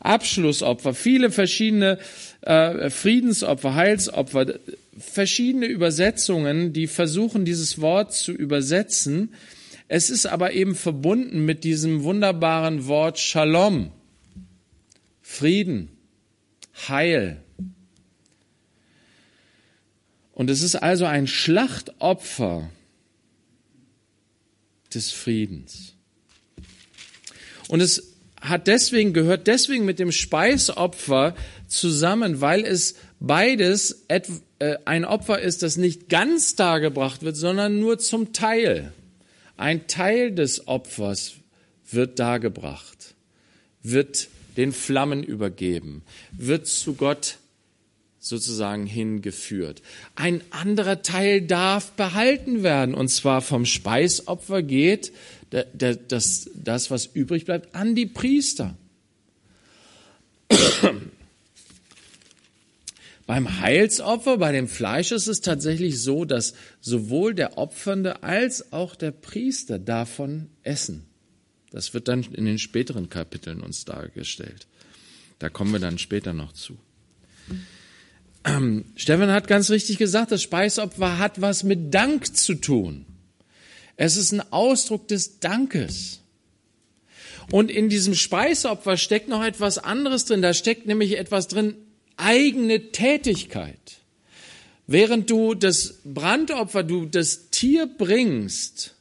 Abschlussopfer, 0.00 0.94
viele 0.94 1.30
verschiedene 1.30 1.98
äh, 2.40 2.88
Friedensopfer, 2.88 3.74
Heilsopfer, 3.74 4.54
verschiedene 4.98 5.66
Übersetzungen, 5.66 6.72
die 6.72 6.86
versuchen, 6.86 7.44
dieses 7.44 7.78
Wort 7.82 8.14
zu 8.14 8.32
übersetzen. 8.32 9.34
Es 9.86 10.08
ist 10.08 10.24
aber 10.24 10.54
eben 10.54 10.76
verbunden 10.76 11.44
mit 11.44 11.62
diesem 11.62 12.04
wunderbaren 12.04 12.86
Wort 12.86 13.18
Shalom, 13.18 13.92
Frieden, 15.20 15.90
Heil. 16.88 17.42
Und 20.36 20.50
es 20.50 20.60
ist 20.60 20.74
also 20.74 21.06
ein 21.06 21.26
Schlachtopfer 21.26 22.68
des 24.92 25.10
Friedens. 25.10 25.94
Und 27.68 27.80
es 27.80 28.12
hat 28.42 28.66
deswegen, 28.66 29.14
gehört 29.14 29.46
deswegen 29.46 29.86
mit 29.86 29.98
dem 29.98 30.12
Speisopfer 30.12 31.34
zusammen, 31.68 32.42
weil 32.42 32.66
es 32.66 32.96
beides 33.18 34.04
äh, 34.08 34.20
ein 34.84 35.06
Opfer 35.06 35.40
ist, 35.40 35.62
das 35.62 35.78
nicht 35.78 36.10
ganz 36.10 36.54
dargebracht 36.54 37.22
wird, 37.22 37.36
sondern 37.36 37.80
nur 37.80 37.98
zum 37.98 38.34
Teil. 38.34 38.92
Ein 39.56 39.86
Teil 39.86 40.32
des 40.32 40.68
Opfers 40.68 41.32
wird 41.90 42.18
dargebracht, 42.18 43.14
wird 43.82 44.28
den 44.58 44.72
Flammen 44.72 45.22
übergeben, 45.22 46.02
wird 46.30 46.66
zu 46.66 46.92
Gott 46.92 47.38
sozusagen 48.28 48.86
hingeführt. 48.86 49.82
Ein 50.14 50.42
anderer 50.50 51.02
Teil 51.02 51.42
darf 51.42 51.92
behalten 51.92 52.62
werden, 52.62 52.94
und 52.94 53.08
zwar 53.08 53.42
vom 53.42 53.66
Speisopfer 53.66 54.62
geht 54.62 55.12
das, 55.50 56.50
das, 56.54 56.90
was 56.90 57.06
übrig 57.06 57.44
bleibt, 57.44 57.74
an 57.74 57.94
die 57.94 58.06
Priester. 58.06 58.76
Beim 63.26 63.60
Heilsopfer, 63.60 64.38
bei 64.38 64.52
dem 64.52 64.68
Fleisch 64.68 65.10
ist 65.10 65.26
es 65.26 65.40
tatsächlich 65.40 66.00
so, 66.00 66.24
dass 66.24 66.54
sowohl 66.80 67.34
der 67.34 67.58
Opfernde 67.58 68.22
als 68.22 68.72
auch 68.72 68.94
der 68.94 69.10
Priester 69.10 69.80
davon 69.80 70.48
essen. 70.62 71.04
Das 71.72 71.92
wird 71.92 72.06
dann 72.06 72.22
in 72.22 72.44
den 72.44 72.60
späteren 72.60 73.08
Kapiteln 73.08 73.60
uns 73.62 73.84
dargestellt. 73.84 74.68
Da 75.40 75.48
kommen 75.48 75.72
wir 75.72 75.80
dann 75.80 75.98
später 75.98 76.32
noch 76.32 76.52
zu. 76.52 76.78
Ähm, 77.50 77.66
Stefan 78.96 79.30
hat 79.30 79.48
ganz 79.48 79.70
richtig 79.70 79.98
gesagt, 79.98 80.32
das 80.32 80.42
Speisopfer 80.42 81.18
hat 81.18 81.40
was 81.40 81.62
mit 81.62 81.92
Dank 81.92 82.36
zu 82.36 82.54
tun. 82.54 83.06
Es 83.96 84.16
ist 84.16 84.32
ein 84.32 84.52
Ausdruck 84.52 85.08
des 85.08 85.40
Dankes. 85.40 86.20
Und 87.50 87.70
in 87.70 87.88
diesem 87.88 88.14
Speisopfer 88.14 88.96
steckt 88.96 89.28
noch 89.28 89.44
etwas 89.44 89.78
anderes 89.78 90.24
drin. 90.24 90.42
Da 90.42 90.52
steckt 90.52 90.86
nämlich 90.86 91.16
etwas 91.16 91.48
drin, 91.48 91.74
eigene 92.16 92.90
Tätigkeit. 92.92 94.00
Während 94.86 95.30
du 95.30 95.54
das 95.54 96.00
Brandopfer, 96.04 96.82
du 96.82 97.06
das 97.06 97.50
Tier 97.50 97.86
bringst 97.86 98.94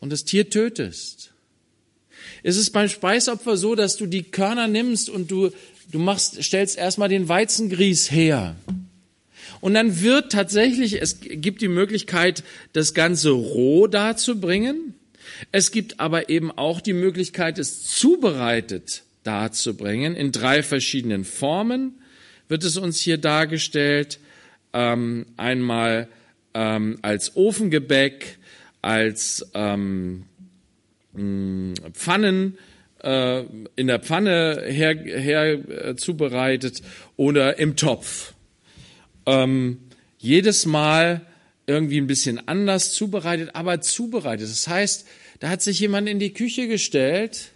und 0.00 0.10
das 0.10 0.24
Tier 0.24 0.50
tötest, 0.50 1.32
ist 2.42 2.56
es 2.56 2.70
beim 2.70 2.88
Speisopfer 2.88 3.56
so, 3.56 3.74
dass 3.74 3.96
du 3.96 4.06
die 4.06 4.22
Körner 4.22 4.68
nimmst 4.68 5.10
und 5.10 5.30
du, 5.30 5.50
du 5.90 5.98
machst, 5.98 6.42
stellst 6.42 6.78
erstmal 6.78 7.08
den 7.08 7.28
Weizengrieß 7.28 8.10
her. 8.10 8.56
Und 9.60 9.74
dann 9.74 10.00
wird 10.00 10.32
tatsächlich, 10.32 11.00
es 11.00 11.20
gibt 11.20 11.62
die 11.62 11.68
Möglichkeit, 11.68 12.44
das 12.72 12.94
Ganze 12.94 13.30
roh 13.30 13.86
darzubringen. 13.86 14.94
Es 15.52 15.72
gibt 15.72 16.00
aber 16.00 16.28
eben 16.28 16.50
auch 16.50 16.80
die 16.80 16.92
Möglichkeit, 16.92 17.58
es 17.58 17.84
zubereitet 17.84 19.02
darzubringen. 19.24 20.14
In 20.14 20.32
drei 20.32 20.62
verschiedenen 20.62 21.24
Formen 21.24 22.00
wird 22.48 22.64
es 22.64 22.76
uns 22.76 23.00
hier 23.00 23.18
dargestellt. 23.18 24.20
Ähm, 24.72 25.26
einmal 25.36 26.08
ähm, 26.54 26.98
als 27.02 27.36
Ofengebäck, 27.36 28.38
als 28.80 29.46
ähm, 29.54 30.24
Pfannen, 31.92 32.58
äh, 33.02 33.44
in 33.76 33.86
der 33.86 34.00
Pfanne 34.00 34.62
her, 34.66 34.94
her 34.96 35.52
äh, 35.68 35.96
zubereitet 35.96 36.82
oder 37.16 37.58
im 37.58 37.76
Topf 37.76 38.34
ähm, 39.28 39.78
jedes 40.18 40.66
Mal 40.66 41.24
irgendwie 41.66 42.00
ein 42.00 42.06
bisschen 42.06 42.48
anders 42.48 42.92
zubereitet, 42.92 43.50
aber 43.54 43.80
zubereitet. 43.80 44.48
Das 44.48 44.66
heißt, 44.66 45.06
da 45.40 45.50
hat 45.50 45.62
sich 45.62 45.78
jemand 45.80 46.08
in 46.08 46.18
die 46.18 46.32
Küche 46.32 46.66
gestellt 46.66 47.50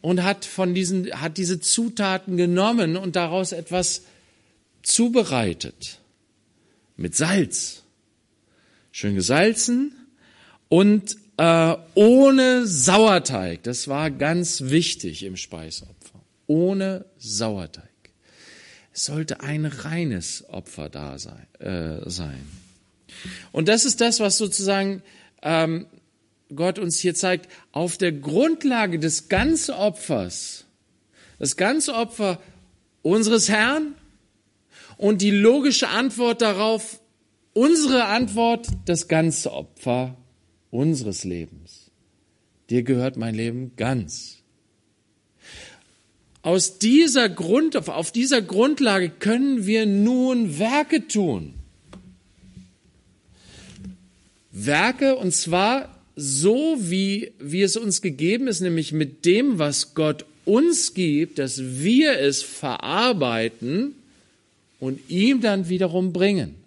und 0.00 0.22
hat 0.22 0.44
von 0.44 0.72
diesen, 0.72 1.20
hat 1.20 1.36
diese 1.36 1.60
Zutaten 1.60 2.36
genommen 2.36 2.96
und 2.96 3.16
daraus 3.16 3.52
etwas 3.52 4.02
zubereitet. 4.82 5.98
Mit 6.96 7.16
Salz. 7.16 7.82
Schön 8.92 9.16
gesalzen 9.16 9.92
und 10.68 11.16
äh, 11.36 11.76
ohne 11.94 12.66
Sauerteig. 12.66 13.62
Das 13.62 13.88
war 13.88 14.10
ganz 14.10 14.62
wichtig 14.62 15.24
im 15.24 15.36
Speisopfer. 15.36 16.20
Ohne 16.46 17.06
Sauerteig. 17.18 17.88
Es 18.92 19.06
sollte 19.06 19.40
ein 19.40 19.66
reines 19.66 20.44
Opfer 20.48 20.88
da 20.88 21.18
sein. 21.18 21.46
Äh, 21.58 22.08
sein. 22.08 22.46
Und 23.52 23.68
das 23.68 23.84
ist 23.84 24.00
das, 24.00 24.20
was 24.20 24.38
sozusagen 24.38 25.02
ähm, 25.42 25.86
Gott 26.54 26.78
uns 26.78 26.98
hier 26.98 27.14
zeigt. 27.14 27.48
Auf 27.72 27.98
der 27.98 28.12
Grundlage 28.12 28.98
des 28.98 29.28
ganzen 29.28 29.74
Opfers, 29.74 30.64
das 31.38 31.56
ganze 31.56 31.94
Opfer 31.94 32.40
unseres 33.02 33.48
Herrn 33.48 33.94
und 34.96 35.22
die 35.22 35.30
logische 35.30 35.88
Antwort 35.88 36.42
darauf, 36.42 37.00
unsere 37.52 38.04
Antwort, 38.04 38.68
das 38.84 39.08
ganze 39.08 39.52
Opfer 39.52 40.16
unseres 40.74 41.22
Lebens. 41.24 41.90
Dir 42.68 42.82
gehört 42.82 43.16
mein 43.16 43.34
Leben 43.34 43.72
ganz. 43.76 44.38
Aus 46.42 46.78
dieser 46.78 47.28
Grund, 47.28 47.76
auf 47.88 48.10
dieser 48.10 48.42
Grundlage 48.42 49.08
können 49.08 49.66
wir 49.66 49.86
nun 49.86 50.58
Werke 50.58 51.06
tun. 51.06 51.54
Werke, 54.50 55.16
und 55.16 55.32
zwar 55.32 55.96
so, 56.16 56.76
wie, 56.80 57.32
wie 57.38 57.62
es 57.62 57.76
uns 57.76 58.02
gegeben 58.02 58.46
ist, 58.46 58.60
nämlich 58.60 58.92
mit 58.92 59.24
dem, 59.24 59.58
was 59.58 59.94
Gott 59.94 60.26
uns 60.44 60.92
gibt, 60.92 61.38
dass 61.38 61.60
wir 61.62 62.18
es 62.18 62.42
verarbeiten 62.42 63.94
und 64.80 65.00
ihm 65.08 65.40
dann 65.40 65.68
wiederum 65.68 66.12
bringen. 66.12 66.63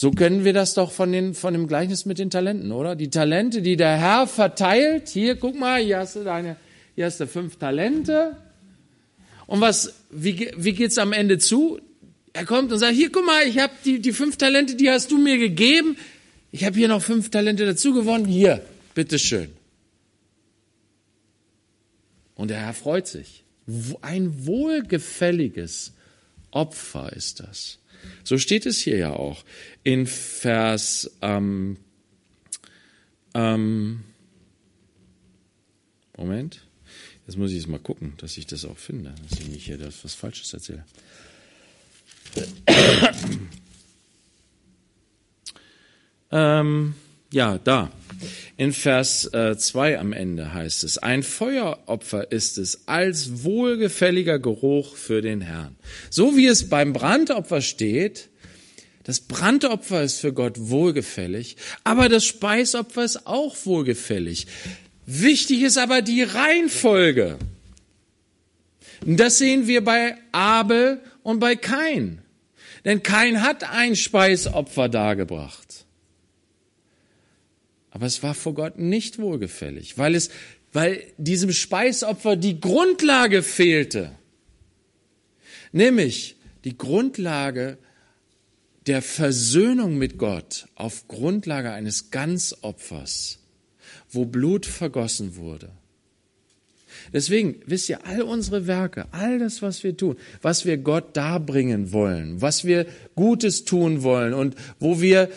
So 0.00 0.12
können 0.12 0.44
wir 0.44 0.54
das 0.54 0.72
doch 0.72 0.92
von, 0.92 1.12
den, 1.12 1.34
von 1.34 1.52
dem 1.52 1.66
Gleichnis 1.66 2.06
mit 2.06 2.18
den 2.18 2.30
Talenten, 2.30 2.72
oder? 2.72 2.96
Die 2.96 3.10
Talente, 3.10 3.60
die 3.60 3.76
der 3.76 3.98
Herr 3.98 4.26
verteilt. 4.26 5.10
Hier, 5.10 5.36
guck 5.36 5.58
mal, 5.58 5.78
hier 5.82 5.98
hast 5.98 6.16
du 6.16 6.24
deine, 6.24 6.56
hier 6.94 7.04
hast 7.04 7.20
du 7.20 7.26
fünf 7.26 7.56
Talente. 7.56 8.34
Und 9.46 9.60
was, 9.60 9.92
wie, 10.10 10.52
wie 10.56 10.72
geht's 10.72 10.96
am 10.96 11.12
Ende 11.12 11.36
zu? 11.36 11.82
Er 12.32 12.46
kommt 12.46 12.72
und 12.72 12.78
sagt, 12.78 12.94
hier, 12.94 13.12
guck 13.12 13.26
mal, 13.26 13.46
ich 13.46 13.58
habe 13.58 13.74
die, 13.84 14.00
die 14.00 14.12
fünf 14.12 14.38
Talente, 14.38 14.74
die 14.74 14.88
hast 14.88 15.10
du 15.10 15.18
mir 15.18 15.36
gegeben. 15.36 15.98
Ich 16.50 16.64
habe 16.64 16.78
hier 16.78 16.88
noch 16.88 17.02
fünf 17.02 17.30
Talente 17.30 17.66
dazu 17.66 17.92
gewonnen. 17.92 18.24
Hier, 18.24 18.64
bitteschön. 18.94 19.50
Und 22.36 22.48
der 22.48 22.60
Herr 22.60 22.72
freut 22.72 23.06
sich. 23.06 23.44
Ein 24.00 24.46
wohlgefälliges 24.46 25.92
Opfer 26.52 27.12
ist 27.12 27.40
das. 27.40 27.80
So 28.24 28.38
steht 28.38 28.66
es 28.66 28.78
hier 28.78 28.96
ja 28.96 29.12
auch 29.12 29.44
in 29.82 30.06
Vers 30.06 31.10
ähm, 31.22 31.78
ähm, 33.34 34.04
Moment. 36.16 36.66
Jetzt 37.26 37.38
muss 37.38 37.50
ich 37.52 37.58
es 37.58 37.66
mal 37.66 37.78
gucken, 37.78 38.12
dass 38.18 38.36
ich 38.36 38.46
das 38.46 38.64
auch 38.64 38.76
finde, 38.76 39.14
dass 39.28 39.40
ich 39.40 39.48
nicht 39.48 39.64
hier 39.64 39.78
das, 39.78 40.04
was 40.04 40.14
Falsches 40.14 40.52
erzähle. 40.52 40.84
ähm, 46.30 46.94
ja, 47.32 47.58
da. 47.58 47.90
In 48.56 48.72
Vers 48.72 49.30
2 49.30 49.92
äh, 49.92 49.96
am 49.96 50.12
Ende 50.12 50.52
heißt 50.52 50.84
es, 50.84 50.98
ein 50.98 51.22
Feueropfer 51.22 52.30
ist 52.30 52.58
es 52.58 52.82
als 52.86 53.44
wohlgefälliger 53.44 54.38
Geruch 54.38 54.96
für 54.96 55.22
den 55.22 55.40
Herrn. 55.40 55.76
So 56.10 56.36
wie 56.36 56.46
es 56.46 56.68
beim 56.68 56.92
Brandopfer 56.92 57.62
steht, 57.62 58.28
das 59.04 59.20
Brandopfer 59.20 60.02
ist 60.02 60.18
für 60.18 60.32
Gott 60.32 60.54
wohlgefällig, 60.58 61.56
aber 61.84 62.08
das 62.08 62.26
Speisopfer 62.26 63.04
ist 63.04 63.26
auch 63.26 63.56
wohlgefällig. 63.64 64.46
Wichtig 65.06 65.62
ist 65.62 65.78
aber 65.78 66.02
die 66.02 66.22
Reihenfolge. 66.22 67.38
Das 69.04 69.38
sehen 69.38 69.66
wir 69.66 69.82
bei 69.82 70.16
Abel 70.32 71.00
und 71.22 71.40
bei 71.40 71.56
Kain. 71.56 72.20
Denn 72.84 73.02
Kain 73.02 73.42
hat 73.42 73.64
ein 73.64 73.96
Speisopfer 73.96 74.88
dargebracht. 74.88 75.69
Aber 77.90 78.06
es 78.06 78.22
war 78.22 78.34
vor 78.34 78.54
Gott 78.54 78.78
nicht 78.78 79.18
wohlgefällig, 79.18 79.98
weil 79.98 80.14
es, 80.14 80.30
weil 80.72 81.02
diesem 81.18 81.52
Speisopfer 81.52 82.36
die 82.36 82.60
Grundlage 82.60 83.42
fehlte. 83.42 84.12
Nämlich 85.72 86.36
die 86.64 86.76
Grundlage 86.76 87.78
der 88.86 89.02
Versöhnung 89.02 89.98
mit 89.98 90.18
Gott 90.18 90.66
auf 90.74 91.06
Grundlage 91.08 91.72
eines 91.72 92.10
Ganzopfers, 92.10 93.38
wo 94.10 94.24
Blut 94.24 94.66
vergossen 94.66 95.36
wurde. 95.36 95.70
Deswegen, 97.12 97.60
wisst 97.66 97.88
ihr, 97.88 98.04
all 98.06 98.22
unsere 98.22 98.66
Werke, 98.66 99.06
all 99.12 99.38
das, 99.38 99.62
was 99.62 99.82
wir 99.82 99.96
tun, 99.96 100.16
was 100.42 100.64
wir 100.64 100.76
Gott 100.76 101.16
darbringen 101.16 101.92
wollen, 101.92 102.40
was 102.40 102.64
wir 102.64 102.86
Gutes 103.14 103.64
tun 103.64 104.02
wollen 104.02 104.34
und 104.34 104.54
wo 104.78 105.00
wir 105.00 105.30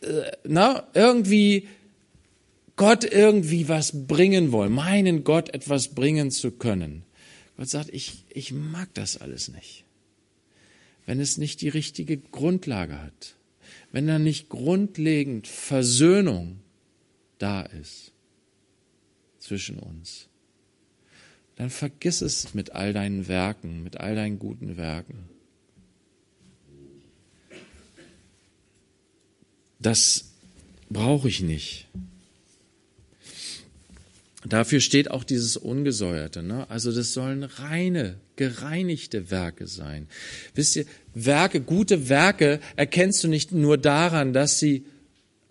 äh, 0.00 0.32
na, 0.44 0.86
irgendwie 0.94 1.68
Gott 2.76 3.04
irgendwie 3.04 3.68
was 3.68 4.06
bringen 4.06 4.52
wollen, 4.52 4.72
meinen 4.72 5.24
Gott 5.24 5.50
etwas 5.54 5.88
bringen 5.88 6.30
zu 6.30 6.50
können. 6.50 7.04
Gott 7.56 7.68
sagt, 7.68 7.90
ich, 7.90 8.24
ich 8.30 8.52
mag 8.52 8.92
das 8.94 9.16
alles 9.16 9.48
nicht. 9.48 9.84
Wenn 11.06 11.20
es 11.20 11.38
nicht 11.38 11.60
die 11.60 11.68
richtige 11.68 12.16
Grundlage 12.16 13.00
hat, 13.00 13.36
wenn 13.92 14.06
da 14.06 14.18
nicht 14.18 14.48
grundlegend 14.48 15.46
Versöhnung 15.46 16.60
da 17.38 17.62
ist 17.62 18.12
zwischen 19.38 19.78
uns 19.78 20.28
dann 21.56 21.70
vergiss 21.70 22.20
es 22.20 22.54
mit 22.54 22.72
all 22.72 22.92
deinen 22.92 23.28
Werken, 23.28 23.82
mit 23.82 23.98
all 23.98 24.14
deinen 24.14 24.38
guten 24.38 24.76
Werken. 24.76 25.28
Das 29.78 30.32
brauche 30.88 31.28
ich 31.28 31.40
nicht. 31.40 31.88
Dafür 34.46 34.80
steht 34.80 35.10
auch 35.10 35.24
dieses 35.24 35.56
Ungesäuerte. 35.56 36.42
Ne? 36.42 36.68
Also 36.68 36.92
das 36.92 37.14
sollen 37.14 37.44
reine, 37.44 38.16
gereinigte 38.36 39.30
Werke 39.30 39.66
sein. 39.66 40.06
Wisst 40.54 40.76
ihr, 40.76 40.84
Werke, 41.14 41.60
gute 41.60 42.10
Werke 42.10 42.60
erkennst 42.76 43.24
du 43.24 43.28
nicht 43.28 43.52
nur 43.52 43.78
daran, 43.78 44.34
dass 44.34 44.58
sie 44.58 44.84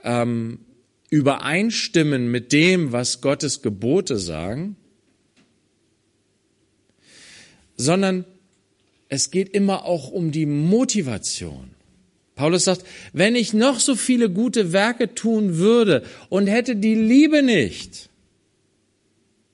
ähm, 0.04 0.60
übereinstimmen 1.10 2.30
mit 2.30 2.52
dem, 2.52 2.92
was 2.92 3.22
Gottes 3.22 3.64
Gebote 3.64 4.20
sagen, 4.20 4.76
sondern 7.76 8.26
es 9.10 9.32
geht 9.32 9.50
immer 9.50 9.86
auch 9.86 10.12
um 10.12 10.32
die 10.32 10.46
Motivation. 10.46 11.72
Paulus 12.36 12.66
sagt, 12.66 12.84
wenn 13.12 13.36
ich 13.36 13.54
noch 13.54 13.80
so 13.80 13.96
viele 13.96 14.30
gute 14.30 14.72
Werke 14.72 15.16
tun 15.16 15.58
würde 15.58 16.04
und 16.30 16.48
hätte 16.48 16.76
die 16.76 16.96
Liebe 16.96 17.42
nicht, 17.42 18.10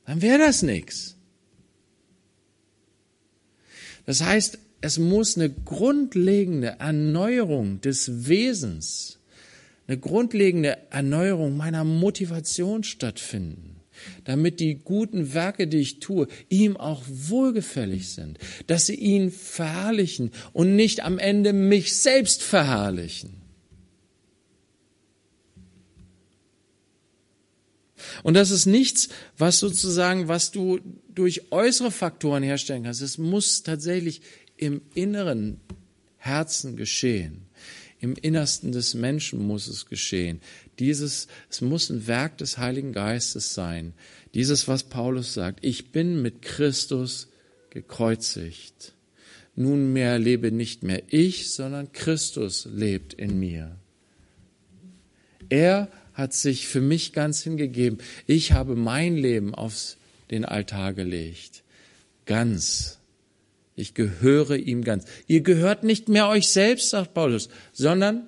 dann 0.09 0.23
wäre 0.23 0.39
das 0.39 0.63
nichts. 0.63 1.17
Das 4.07 4.23
heißt, 4.23 4.57
es 4.81 4.97
muss 4.97 5.37
eine 5.37 5.51
grundlegende 5.51 6.77
Erneuerung 6.79 7.79
des 7.81 8.27
Wesens, 8.27 9.19
eine 9.87 9.99
grundlegende 9.99 10.79
Erneuerung 10.89 11.55
meiner 11.55 11.83
Motivation 11.83 12.83
stattfinden 12.83 13.75
damit 14.23 14.61
die 14.61 14.75
guten 14.75 15.33
Werke, 15.33 15.67
die 15.67 15.79
ich 15.79 15.99
tue, 15.99 16.29
ihm 16.47 16.77
auch 16.77 17.03
wohlgefällig 17.05 18.07
sind, 18.07 18.39
dass 18.65 18.85
sie 18.85 18.95
ihn 18.95 19.29
verherrlichen 19.29 20.31
und 20.53 20.77
nicht 20.77 21.03
am 21.03 21.19
Ende 21.19 21.51
mich 21.51 21.97
selbst 21.97 22.41
verherrlichen. 22.41 23.41
Und 28.23 28.33
das 28.33 28.51
ist 28.51 28.65
nichts, 28.65 29.09
was 29.37 29.59
sozusagen, 29.59 30.27
was 30.27 30.51
du 30.51 30.79
durch 31.13 31.51
äußere 31.51 31.91
Faktoren 31.91 32.43
herstellen 32.43 32.83
kannst. 32.83 33.01
Es 33.01 33.17
muss 33.17 33.63
tatsächlich 33.63 34.21
im 34.57 34.81
inneren 34.93 35.59
Herzen 36.17 36.75
geschehen. 36.75 37.45
Im 38.01 38.15
Innersten 38.15 38.71
des 38.71 38.93
Menschen 38.93 39.45
muss 39.45 39.67
es 39.67 39.85
geschehen. 39.85 40.39
Dieses, 40.79 41.27
es 41.49 41.59
muss 41.61 41.89
ein 41.89 42.07
Werk 42.07 42.37
des 42.37 42.57
Heiligen 42.57 42.93
Geistes 42.93 43.53
sein. 43.53 43.93
Dieses, 44.33 44.67
was 44.67 44.83
Paulus 44.83 45.33
sagt. 45.33 45.59
Ich 45.65 45.91
bin 45.91 46.21
mit 46.21 46.41
Christus 46.41 47.27
gekreuzigt. 47.69 48.93
Nunmehr 49.55 50.17
lebe 50.19 50.51
nicht 50.51 50.83
mehr 50.83 51.03
ich, 51.09 51.51
sondern 51.51 51.91
Christus 51.91 52.67
lebt 52.71 53.13
in 53.13 53.37
mir. 53.39 53.75
Er 55.49 55.89
hat 56.19 56.33
sich 56.33 56.67
für 56.67 56.81
mich 56.81 57.13
ganz 57.13 57.41
hingegeben. 57.41 57.99
Ich 58.27 58.51
habe 58.51 58.75
mein 58.75 59.15
Leben 59.15 59.55
auf 59.55 59.95
den 60.29 60.45
Altar 60.45 60.93
gelegt. 60.93 61.63
Ganz. 62.25 62.99
Ich 63.75 63.93
gehöre 63.93 64.57
ihm 64.57 64.83
ganz. 64.83 65.05
Ihr 65.25 65.41
gehört 65.41 65.83
nicht 65.83 66.09
mehr 66.09 66.27
euch 66.27 66.49
selbst, 66.49 66.89
sagt 66.89 67.13
Paulus, 67.13 67.49
sondern 67.71 68.27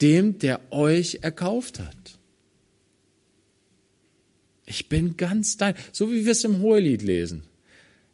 dem, 0.00 0.38
der 0.38 0.60
euch 0.72 1.18
erkauft 1.22 1.78
hat. 1.78 2.18
Ich 4.66 4.88
bin 4.88 5.16
ganz 5.16 5.58
dein, 5.58 5.74
so 5.92 6.10
wie 6.10 6.24
wir 6.24 6.32
es 6.32 6.44
im 6.44 6.60
Hohelied 6.60 7.02
lesen. 7.02 7.42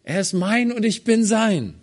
Er 0.03 0.21
ist 0.21 0.33
mein 0.33 0.73
und 0.73 0.85
ich 0.85 1.05
bin 1.05 1.25
sein. 1.25 1.75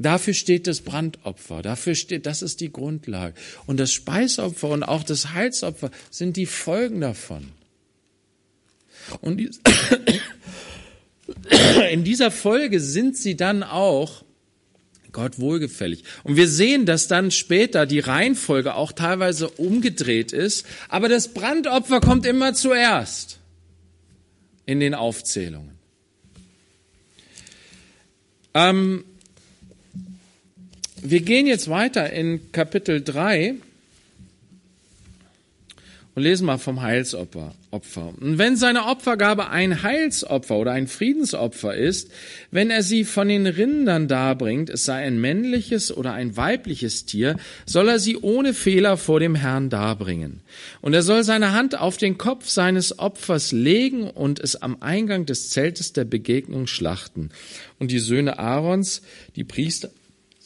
Dafür 0.00 0.32
steht 0.32 0.68
das 0.68 0.80
Brandopfer, 0.82 1.60
dafür 1.60 1.96
steht, 1.96 2.24
das 2.24 2.40
ist 2.40 2.60
die 2.60 2.70
Grundlage. 2.70 3.34
Und 3.66 3.80
das 3.80 3.92
Speisopfer 3.92 4.68
und 4.68 4.84
auch 4.84 5.02
das 5.02 5.32
Heilsopfer 5.32 5.90
sind 6.08 6.36
die 6.36 6.46
Folgen 6.46 7.00
davon. 7.00 7.48
Und 9.20 9.40
in 11.90 12.04
dieser 12.04 12.30
Folge 12.30 12.78
sind 12.78 13.16
sie 13.16 13.36
dann 13.36 13.64
auch 13.64 14.24
Gott 15.10 15.40
wohlgefällig. 15.40 16.04
Und 16.22 16.36
wir 16.36 16.46
sehen, 16.46 16.86
dass 16.86 17.08
dann 17.08 17.32
später 17.32 17.84
die 17.84 17.98
Reihenfolge 17.98 18.74
auch 18.74 18.92
teilweise 18.92 19.48
umgedreht 19.48 20.32
ist, 20.32 20.64
aber 20.88 21.08
das 21.08 21.34
Brandopfer 21.34 22.00
kommt 22.00 22.24
immer 22.24 22.54
zuerst 22.54 23.40
in 24.64 24.78
den 24.78 24.94
Aufzählungen. 24.94 25.72
Ähm, 28.54 29.04
wir 31.02 31.20
gehen 31.20 31.46
jetzt 31.46 31.68
weiter 31.68 32.12
in 32.12 32.52
Kapitel 32.52 33.02
3 33.02 33.54
und 36.14 36.22
lesen 36.22 36.46
mal 36.46 36.58
vom 36.58 36.82
Heilsopfer. 36.82 37.54
Opfer. 37.70 38.14
Und 38.18 38.38
wenn 38.38 38.56
seine 38.56 38.86
Opfergabe 38.86 39.50
ein 39.50 39.82
Heilsopfer 39.82 40.56
oder 40.56 40.72
ein 40.72 40.86
Friedensopfer 40.86 41.74
ist, 41.74 42.10
wenn 42.50 42.70
er 42.70 42.82
sie 42.82 43.04
von 43.04 43.28
den 43.28 43.46
Rindern 43.46 44.08
darbringt, 44.08 44.70
es 44.70 44.86
sei 44.86 45.04
ein 45.04 45.20
männliches 45.20 45.94
oder 45.94 46.14
ein 46.14 46.36
weibliches 46.36 47.04
Tier, 47.04 47.36
soll 47.66 47.88
er 47.88 47.98
sie 47.98 48.16
ohne 48.16 48.54
Fehler 48.54 48.96
vor 48.96 49.20
dem 49.20 49.34
Herrn 49.34 49.68
darbringen. 49.68 50.40
Und 50.80 50.94
er 50.94 51.02
soll 51.02 51.24
seine 51.24 51.52
Hand 51.52 51.78
auf 51.78 51.98
den 51.98 52.16
Kopf 52.16 52.48
seines 52.48 52.98
Opfers 52.98 53.52
legen 53.52 54.08
und 54.08 54.40
es 54.40 54.56
am 54.56 54.78
Eingang 54.80 55.26
des 55.26 55.50
Zeltes 55.50 55.92
der 55.92 56.04
Begegnung 56.04 56.66
schlachten. 56.66 57.30
Und 57.78 57.90
die 57.90 57.98
Söhne 57.98 58.38
Aarons, 58.38 59.02
die 59.36 59.44
Priester, 59.44 59.90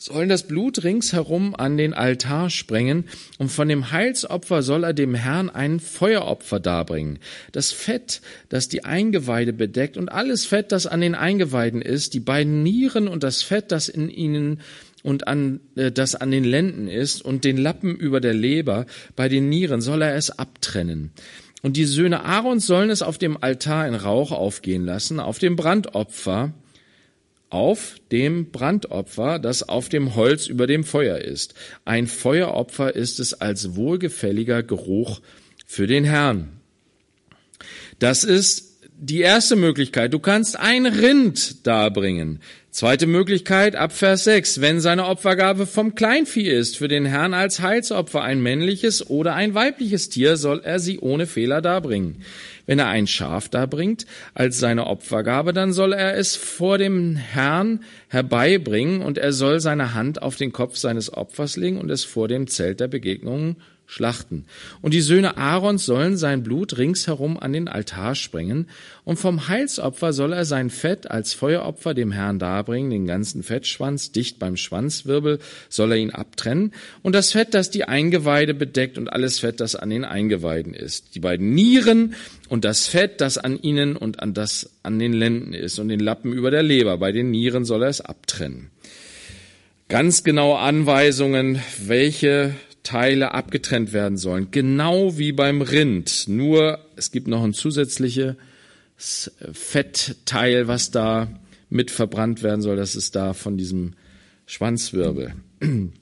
sollen 0.05 0.29
das 0.29 0.47
Blut 0.47 0.83
ringsherum 0.83 1.55
an 1.55 1.77
den 1.77 1.95
Altar 1.95 2.51
sprengen, 2.51 3.05
und 3.39 3.51
von 3.51 3.69
dem 3.69 3.93
Heilsopfer 3.93 4.63
soll 4.63 4.85
er 4.85 4.93
dem 4.93 5.15
Herrn 5.15 5.49
ein 5.49 5.81
Feueropfer 5.81 6.61
darbringen. 6.61 7.19
Das 7.53 7.73
Fett, 7.73 8.21
das 8.49 8.69
die 8.69 8.85
Eingeweide 8.85 9.53
bedeckt, 9.53 9.97
und 9.97 10.11
alles 10.11 10.45
Fett, 10.45 10.73
das 10.73 10.87
an 10.87 11.01
den 11.01 11.15
Eingeweiden 11.15 11.83
ist, 11.83 12.15
die 12.15 12.21
beiden 12.21 12.63
Nieren 12.63 13.07
und 13.09 13.23
das 13.23 13.43
Fett, 13.43 13.71
das 13.71 13.89
in 13.89 14.09
ihnen 14.09 14.61
und 15.03 15.27
an 15.27 15.61
äh, 15.77 15.91
das 15.91 16.15
an 16.15 16.31
den 16.31 16.45
Lenden 16.45 16.89
ist 16.89 17.23
und 17.23 17.45
den 17.45 17.57
Lappen 17.57 17.97
über 17.97 18.21
der 18.21 18.35
Leber 18.35 18.87
bei 19.17 19.29
den 19.29 19.49
Nieren 19.49 19.81
soll 19.81 20.03
er 20.03 20.15
es 20.15 20.39
abtrennen. 20.39 21.11
Und 21.63 21.77
die 21.77 21.85
Söhne 21.85 22.25
Aarons 22.25 22.67
sollen 22.67 22.91
es 22.91 23.03
auf 23.03 23.19
dem 23.19 23.37
Altar 23.41 23.87
in 23.87 23.95
Rauch 23.95 24.33
aufgehen 24.33 24.85
lassen, 24.85 25.21
auf 25.21 25.39
dem 25.39 25.55
Brandopfer 25.55 26.53
auf 27.53 27.97
dem 28.11 28.51
Brandopfer, 28.51 29.39
das 29.39 29.69
auf 29.69 29.91
dem 29.91 30.15
Holz 30.15 30.47
über 30.47 30.67
dem 30.67 30.85
Feuer 30.85 31.19
ist. 31.19 31.55
Ein 31.85 32.07
Feueropfer 32.07 32.97
ist 32.97 33.21
es 33.21 33.35
als 33.35 33.77
wohlgefälliger 33.77 34.63
Geruch 34.63 35.21
für 35.67 35.87
den 35.87 36.05
Herrn. 36.05 36.61
Das 37.99 38.25
ist 38.25 38.72
die 39.03 39.21
erste 39.21 39.57
Möglichkeit. 39.57 40.15
Du 40.15 40.21
kannst 40.21 40.57
ein 40.57 40.87
Rind 40.87 41.67
darbringen. 41.67 42.39
Zweite 42.71 43.09
Möglichkeit 43.09 43.75
ab 43.75 43.93
Vers 43.93 44.23
6. 44.25 44.61
Wenn 44.61 44.81
seine 44.81 45.07
Opfergabe 45.07 45.67
vom 45.67 45.97
Kleinvieh 45.97 46.49
ist, 46.49 46.79
für 46.79 46.87
den 46.87 47.05
Herrn 47.05 47.35
als 47.35 47.59
Heilsopfer 47.59 48.23
ein 48.23 48.41
männliches 48.41 49.11
oder 49.11 49.35
ein 49.35 49.55
weibliches 49.55 50.09
Tier, 50.09 50.37
soll 50.37 50.61
er 50.63 50.79
sie 50.79 51.01
ohne 51.01 51.27
Fehler 51.27 51.61
darbringen. 51.61 52.23
Wenn 52.65 52.79
er 52.79 52.89
ein 52.89 53.09
Schaf 53.09 53.49
darbringt 53.49 54.07
als 54.35 54.61
seine 54.61 54.87
Opfergabe, 54.87 55.53
dann 55.53 55.73
soll 55.73 55.93
er 55.93 56.17
es 56.17 56.37
vor 56.37 56.79
dem 56.79 57.17
Herrn 57.17 57.81
herbeibringen 58.07 59.03
und 59.03 59.19
er 59.19 59.33
soll 59.33 59.59
seine 59.59 59.95
Hand 59.95 60.23
auf 60.23 60.37
den 60.37 60.53
Kopf 60.53 60.77
seines 60.77 61.13
Opfers 61.13 61.57
legen 61.57 61.79
und 61.79 61.91
es 61.91 62.05
vor 62.05 62.29
dem 62.29 62.47
Zelt 62.47 62.79
der 62.79 62.89
Begegnung 62.89 63.57
schlachten. 63.93 64.47
Und 64.81 64.95
die 64.95 65.03
Söhne 65.03 65.37
Aarons 65.37 65.85
sollen 65.85 66.17
sein 66.17 66.43
Blut 66.43 66.79
ringsherum 66.79 67.39
an 67.39 67.53
den 67.53 67.69
Altar 67.69 68.15
sprengen, 68.15 68.69
und 69.05 69.19
vom 69.19 69.49
Heilsopfer 69.49 70.13
soll 70.13 70.33
er 70.33 70.45
sein 70.45 70.71
Fett 70.71 71.11
als 71.11 71.35
Feueropfer 71.35 71.93
dem 71.93 72.13
Herrn 72.13 72.39
darbringen, 72.39 72.91
den 72.91 73.07
ganzen 73.07 73.43
Fettschwanz, 73.43 74.13
dicht 74.13 74.39
beim 74.39 74.57
Schwanzwirbel 74.57 75.41
soll 75.69 75.93
er 75.93 75.99
ihn 75.99 76.11
abtrennen, 76.11 76.73
und 77.03 77.15
das 77.15 77.33
Fett, 77.33 77.53
das 77.53 77.71
die 77.71 77.85
Eingeweide 77.85 78.55
bedeckt, 78.55 78.97
und 78.97 79.13
alles 79.13 79.41
Fett, 79.41 79.61
das 79.61 79.77
an 79.77 79.91
den 79.91 80.05
Eingeweiden 80.05 80.73
ist, 80.73 81.15
die 81.15 81.21
beiden 81.21 81.53
Nieren 81.53 82.15
und 82.49 82.65
das 82.65 82.87
Fett, 82.87 83.21
das 83.21 83.37
an 83.37 83.61
ihnen 83.61 83.97
und 83.97 84.21
an 84.21 84.33
das 84.33 84.71
an 84.83 84.99
den 84.99 85.13
Lenden 85.13 85.53
ist, 85.53 85.79
und 85.79 85.89
den 85.89 86.01
Lappen 86.01 86.33
über 86.33 86.51
der 86.51 86.63
Leber, 86.63 86.97
bei 86.97 87.13
den 87.13 87.31
Nieren 87.31 87.67
soll 87.67 87.83
er 87.83 87.91
es 87.91 88.01
abtrennen. 88.01 88.71
Ganz 89.89 90.25
genaue 90.25 90.59
Anweisungen, 90.59 91.61
welche 91.85 92.55
Teile 92.83 93.33
abgetrennt 93.33 93.93
werden 93.93 94.19
sollen, 94.19 94.51
genau 94.51 95.17
wie 95.17 95.33
beim 95.33 95.63
Rind. 95.63 96.25
Nur 96.29 96.79
es 96.97 97.13
gibt 97.13 97.29
noch 97.29 97.45
ein 97.45 97.55
zusätzliches 97.55 98.37
Fettteil, 99.53 100.69
was 100.69 100.91
da 100.91 101.29
mit 101.71 101.91
verbrannt 101.91 102.43
werden 102.43 102.61
soll. 102.63 102.77
Das 102.77 102.97
ist 102.97 103.15
da 103.15 103.35
von 103.35 103.57
diesem 103.57 103.95
Schwanzwirbel. 104.47 105.35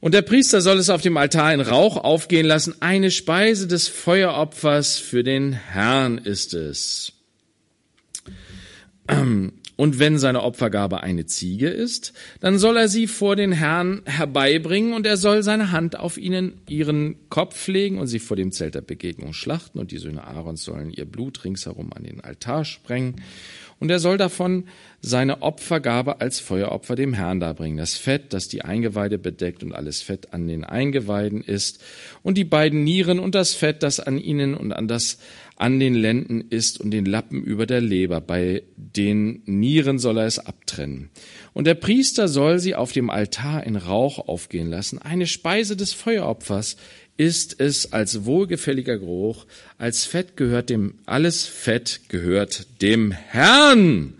Und 0.00 0.14
der 0.14 0.22
Priester 0.22 0.60
soll 0.60 0.78
es 0.78 0.90
auf 0.90 1.02
dem 1.02 1.16
Altar 1.16 1.52
in 1.52 1.60
Rauch 1.60 1.96
aufgehen 1.96 2.46
lassen. 2.46 2.76
Eine 2.80 3.10
Speise 3.10 3.66
des 3.66 3.88
Feueropfers 3.88 4.98
für 4.98 5.24
den 5.24 5.52
Herrn 5.52 6.18
ist 6.18 6.54
es. 6.54 7.12
Und 9.80 10.00
wenn 10.00 10.18
seine 10.18 10.42
Opfergabe 10.42 11.04
eine 11.04 11.26
Ziege 11.26 11.68
ist, 11.68 12.12
dann 12.40 12.58
soll 12.58 12.76
er 12.76 12.88
sie 12.88 13.06
vor 13.06 13.36
den 13.36 13.52
Herrn 13.52 14.02
herbeibringen 14.06 14.92
und 14.92 15.06
er 15.06 15.16
soll 15.16 15.44
seine 15.44 15.70
Hand 15.70 15.96
auf 15.96 16.18
ihnen 16.18 16.60
ihren 16.68 17.14
Kopf 17.28 17.68
legen 17.68 18.00
und 18.00 18.08
sie 18.08 18.18
vor 18.18 18.36
dem 18.36 18.50
Zelt 18.50 18.74
der 18.74 18.80
Begegnung 18.80 19.32
schlachten. 19.32 19.78
Und 19.78 19.92
die 19.92 19.98
Söhne 19.98 20.24
Aarons 20.24 20.64
sollen 20.64 20.90
ihr 20.90 21.04
Blut 21.04 21.44
ringsherum 21.44 21.92
an 21.92 22.02
den 22.02 22.20
Altar 22.20 22.64
sprengen. 22.64 23.22
Und 23.78 23.88
er 23.92 24.00
soll 24.00 24.16
davon 24.16 24.64
seine 25.00 25.42
Opfergabe 25.42 26.20
als 26.20 26.40
Feueropfer 26.40 26.96
dem 26.96 27.12
Herrn 27.14 27.38
darbringen. 27.38 27.78
Das 27.78 27.96
Fett, 27.96 28.32
das 28.32 28.48
die 28.48 28.62
Eingeweide 28.62 29.16
bedeckt 29.16 29.62
und 29.62 29.72
alles 29.72 30.02
Fett 30.02 30.32
an 30.34 30.48
den 30.48 30.64
Eingeweiden 30.64 31.40
ist. 31.40 31.84
Und 32.24 32.36
die 32.36 32.44
beiden 32.44 32.82
Nieren 32.82 33.20
und 33.20 33.36
das 33.36 33.54
Fett, 33.54 33.84
das 33.84 34.00
an 34.00 34.18
ihnen 34.18 34.54
und 34.54 34.72
an 34.72 34.88
das 34.88 35.18
an 35.58 35.80
den 35.80 35.94
Lenden 35.94 36.40
ist 36.50 36.80
und 36.80 36.92
den 36.92 37.04
Lappen 37.04 37.42
über 37.42 37.66
der 37.66 37.80
Leber. 37.80 38.20
Bei 38.20 38.62
den 38.76 39.42
Nieren 39.44 39.98
soll 39.98 40.18
er 40.18 40.26
es 40.26 40.38
abtrennen. 40.38 41.10
Und 41.52 41.66
der 41.66 41.74
Priester 41.74 42.28
soll 42.28 42.60
sie 42.60 42.76
auf 42.76 42.92
dem 42.92 43.10
Altar 43.10 43.66
in 43.66 43.74
Rauch 43.74 44.28
aufgehen 44.28 44.70
lassen. 44.70 44.98
Eine 44.98 45.26
Speise 45.26 45.76
des 45.76 45.92
Feueropfers 45.92 46.76
ist 47.16 47.60
es 47.60 47.92
als 47.92 48.24
wohlgefälliger 48.24 48.98
Geruch, 48.98 49.46
als 49.78 50.04
Fett 50.04 50.36
gehört 50.36 50.70
dem, 50.70 50.94
alles 51.06 51.44
Fett 51.44 52.02
gehört 52.08 52.80
dem 52.80 53.10
Herrn. 53.10 54.14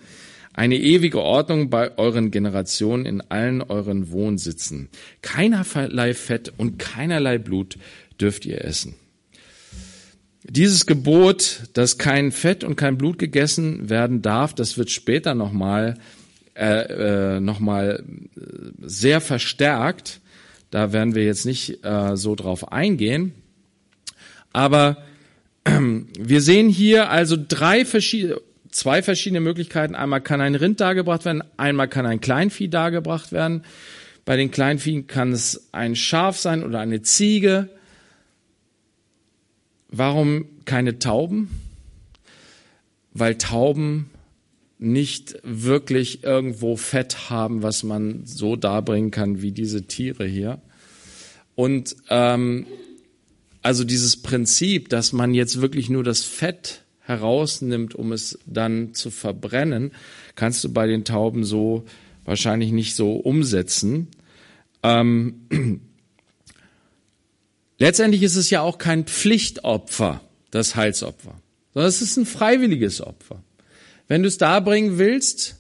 Eine 0.55 0.77
ewige 0.77 1.22
Ordnung 1.22 1.70
bei 1.70 1.96
euren 1.98 2.33
Generationen 2.33 3.07
in 3.07 3.20
allen 3.20 3.62
euren 3.62 4.11
Wohnsitzen. 4.11 4.88
Keinerlei 5.22 6.14
Fett 6.14 6.53
und 6.57 6.81
keinerlei 6.81 7.38
Blut 7.38 7.79
dürft 8.20 8.44
ihr 8.44 8.64
essen. 8.64 8.96
Dieses 10.44 10.87
Gebot, 10.87 11.62
dass 11.72 11.98
kein 11.98 12.33
Fett 12.33 12.64
und 12.64 12.77
kein 12.77 12.96
Blut 12.96 13.18
gegessen 13.18 13.90
werden 13.90 14.22
darf, 14.22 14.55
das 14.55 14.79
wird 14.79 14.90
später 14.90 15.35
nochmal 15.35 15.94
äh, 16.55 17.37
äh, 17.37 17.40
noch 17.40 17.61
sehr 18.81 19.20
verstärkt. 19.20 20.20
Da 20.70 20.92
werden 20.92 21.14
wir 21.14 21.24
jetzt 21.24 21.46
nicht 21.46 21.85
äh, 21.85 22.16
so 22.16 22.35
drauf 22.35 22.72
eingehen. 22.72 23.33
Aber 24.53 24.98
wir 26.18 26.40
sehen 26.40 26.68
hier 26.68 27.11
also 27.11 27.37
drei 27.37 27.85
verschiedene, 27.85 28.40
zwei 28.70 29.03
verschiedene 29.03 29.40
Möglichkeiten. 29.40 29.94
Einmal 29.94 30.20
kann 30.20 30.40
ein 30.40 30.55
Rind 30.55 30.81
dargebracht 30.81 31.24
werden, 31.24 31.42
einmal 31.57 31.88
kann 31.88 32.07
ein 32.07 32.20
Kleinvieh 32.20 32.68
dargebracht 32.68 33.33
werden. 33.33 33.64
Bei 34.24 34.37
den 34.37 34.51
Kleinviehen 34.51 35.07
kann 35.07 35.33
es 35.33 35.68
ein 35.72 35.96
Schaf 35.96 36.38
sein 36.38 36.62
oder 36.62 36.81
eine 36.81 37.03
Ziege. 37.03 37.70
Warum 39.88 40.46
keine 40.64 40.98
Tauben? 40.98 41.48
Weil 43.12 43.37
Tauben 43.37 44.11
nicht 44.79 45.37
wirklich 45.42 46.22
irgendwo 46.22 46.77
Fett 46.77 47.31
haben, 47.31 47.62
was 47.62 47.83
man 47.83 48.24
so 48.24 48.55
darbringen 48.55 49.11
kann 49.11 49.42
wie 49.42 49.51
diese 49.51 49.83
Tiere 49.87 50.24
hier. 50.27 50.61
Und 51.55 51.96
ähm, 52.11 52.66
also 53.62 53.83
dieses 53.83 54.16
Prinzip, 54.22 54.88
dass 54.88 55.12
man 55.12 55.35
jetzt 55.35 55.61
wirklich 55.61 55.90
nur 55.90 56.05
das 56.05 56.22
Fett 56.22 56.85
herausnimmt, 57.01 57.94
um 57.94 58.12
es 58.12 58.38
dann 58.46 58.94
zu 58.94 59.11
verbrennen, 59.11 59.92
kannst 60.37 60.62
du 60.62 60.72
bei 60.72 60.87
den 60.87 61.05
Tauben 61.05 61.42
so 61.42 61.85
wahrscheinlich 62.24 62.70
nicht 62.70 62.94
so 62.94 63.14
umsetzen. 63.14 64.09
Ähm, 64.83 65.81
Letztendlich 67.78 68.22
ist 68.22 68.36
es 68.36 68.50
ja 68.50 68.60
auch 68.60 68.78
kein 68.78 69.04
Pflichtopfer, 69.04 70.20
das 70.50 70.74
Heilsopfer, 70.74 71.40
sondern 71.72 71.88
es 71.88 72.02
ist 72.02 72.16
ein 72.16 72.26
freiwilliges 72.26 73.00
Opfer. 73.00 73.42
Wenn 74.08 74.22
du 74.22 74.28
es 74.28 74.38
darbringen 74.38 74.98
willst 74.98 75.56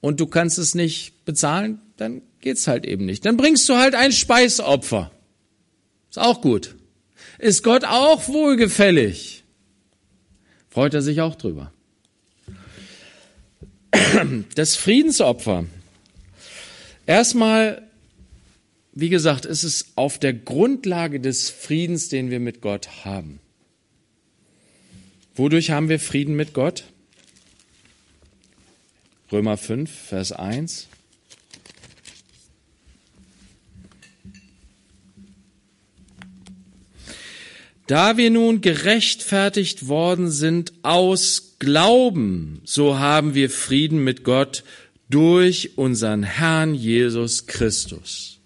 und 0.00 0.20
du 0.20 0.26
kannst 0.26 0.58
es 0.58 0.74
nicht 0.74 1.24
bezahlen, 1.24 1.80
dann 1.96 2.22
geht's 2.40 2.66
halt 2.66 2.86
eben 2.86 3.04
nicht. 3.04 3.26
Dann 3.26 3.36
bringst 3.36 3.68
du 3.68 3.76
halt 3.76 3.94
ein 3.94 4.12
Speisopfer. 4.12 5.10
Ist 6.08 6.18
auch 6.18 6.40
gut. 6.40 6.76
Ist 7.38 7.62
Gott 7.62 7.84
auch 7.84 8.28
wohlgefällig? 8.28 9.44
Freut 10.70 10.94
er 10.94 11.02
sich 11.02 11.20
auch 11.20 11.34
drüber. 11.34 11.72
Das 14.54 14.76
Friedensopfer. 14.76 15.66
Erstmal 17.06 17.87
wie 19.00 19.10
gesagt, 19.10 19.44
ist 19.44 19.62
es 19.62 19.92
auf 19.94 20.18
der 20.18 20.32
Grundlage 20.32 21.20
des 21.20 21.50
Friedens, 21.50 22.08
den 22.08 22.32
wir 22.32 22.40
mit 22.40 22.60
Gott 22.60 23.04
haben. 23.04 23.38
Wodurch 25.36 25.70
haben 25.70 25.88
wir 25.88 26.00
Frieden 26.00 26.34
mit 26.34 26.52
Gott? 26.52 26.82
Römer 29.30 29.56
5, 29.56 29.88
Vers 29.88 30.32
1. 30.32 30.88
Da 37.86 38.16
wir 38.16 38.30
nun 38.32 38.62
gerechtfertigt 38.62 39.86
worden 39.86 40.28
sind 40.28 40.72
aus 40.82 41.54
Glauben, 41.60 42.62
so 42.64 42.98
haben 42.98 43.34
wir 43.34 43.48
Frieden 43.48 44.02
mit 44.02 44.24
Gott 44.24 44.64
durch 45.08 45.78
unseren 45.78 46.24
Herrn 46.24 46.74
Jesus 46.74 47.46
Christus. 47.46 48.37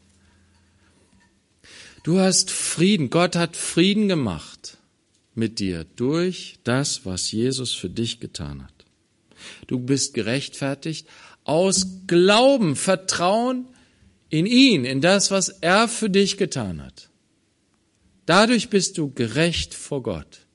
Du 2.03 2.19
hast 2.19 2.51
Frieden. 2.51 3.11
Gott 3.11 3.37
hat 3.37 3.57
Frieden 3.57 4.09
gemacht 4.09 4.79
mit 5.35 5.61
dir 5.61 5.87
durch 5.97 6.59
das, 6.65 7.07
was 7.07 7.31
Jesus 7.31 7.73
für 7.73 7.89
dich 7.89 8.21
getan 8.21 8.65
hat. 8.65 8.73
Du 9.67 9.79
bist 9.79 10.15
gerechtfertigt 10.15 11.07
aus 11.45 11.87
Glauben, 12.07 12.77
Vertrauen 12.77 13.67
in 14.29 14.47
ihn, 14.47 14.85
in 14.85 15.01
das, 15.01 15.31
was 15.31 15.49
er 15.49 15.89
für 15.89 16.11
dich 16.11 16.37
getan 16.37 16.83
hat. 16.83 17.09
Dadurch 18.27 18.69
bist 18.69 18.99
du 18.99 19.13
gerecht 19.13 19.75
vor 19.75 20.03
Gott. 20.03 20.47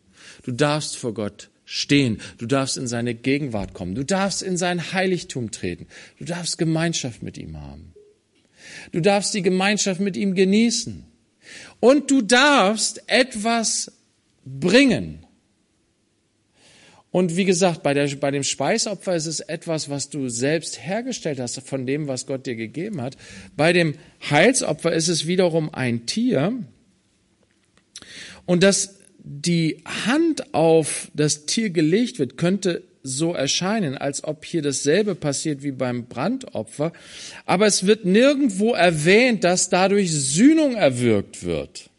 Du 0.43 0.51
darfst 0.51 0.95
vor 0.95 1.13
Gott 1.13 1.49
stehen. 1.65 2.21
Du 2.37 2.45
darfst 2.45 2.77
in 2.77 2.87
seine 2.87 3.13
Gegenwart 3.13 3.73
kommen. 3.73 3.95
Du 3.95 4.05
darfst 4.05 4.41
in 4.41 4.57
sein 4.57 4.93
Heiligtum 4.93 5.51
treten. 5.51 5.87
Du 6.17 6.25
darfst 6.25 6.57
Gemeinschaft 6.57 7.23
mit 7.23 7.37
ihm 7.37 7.59
haben. 7.59 7.93
Du 8.91 9.01
darfst 9.01 9.33
die 9.33 9.41
Gemeinschaft 9.41 9.99
mit 9.99 10.15
ihm 10.15 10.33
genießen. 10.33 11.05
Und 11.79 12.09
du 12.11 12.21
darfst 12.21 13.03
etwas 13.07 13.91
bringen. 14.45 15.25
Und 17.11 17.35
wie 17.35 17.45
gesagt, 17.45 17.83
bei, 17.83 17.93
der, 17.93 18.07
bei 18.17 18.31
dem 18.31 18.43
Speisopfer 18.43 19.15
ist 19.15 19.25
es 19.25 19.39
etwas, 19.39 19.89
was 19.89 20.09
du 20.09 20.29
selbst 20.29 20.79
hergestellt 20.85 21.39
hast 21.39 21.59
von 21.61 21.85
dem, 21.85 22.07
was 22.07 22.25
Gott 22.25 22.45
dir 22.45 22.55
gegeben 22.55 23.01
hat. 23.01 23.17
Bei 23.55 23.73
dem 23.73 23.95
Heilsopfer 24.29 24.93
ist 24.93 25.07
es 25.07 25.25
wiederum 25.25 25.73
ein 25.73 26.05
Tier. 26.05 26.53
Und 28.45 28.61
dass 28.61 28.99
die 29.19 29.83
Hand 30.05 30.53
auf 30.53 31.09
das 31.13 31.45
Tier 31.45 31.69
gelegt 31.69 32.19
wird, 32.19 32.37
könnte 32.37 32.83
so 33.07 33.33
erscheinen, 33.33 33.97
als 33.97 34.23
ob 34.23 34.45
hier 34.45 34.61
dasselbe 34.61 35.15
passiert 35.15 35.63
wie 35.63 35.71
beim 35.71 36.07
Brandopfer, 36.07 36.91
aber 37.45 37.65
es 37.65 37.85
wird 37.85 38.05
nirgendwo 38.05 38.73
erwähnt, 38.73 39.43
dass 39.43 39.69
dadurch 39.69 40.11
Sühnung 40.11 40.75
erwirkt 40.75 41.43
wird. 41.43 41.89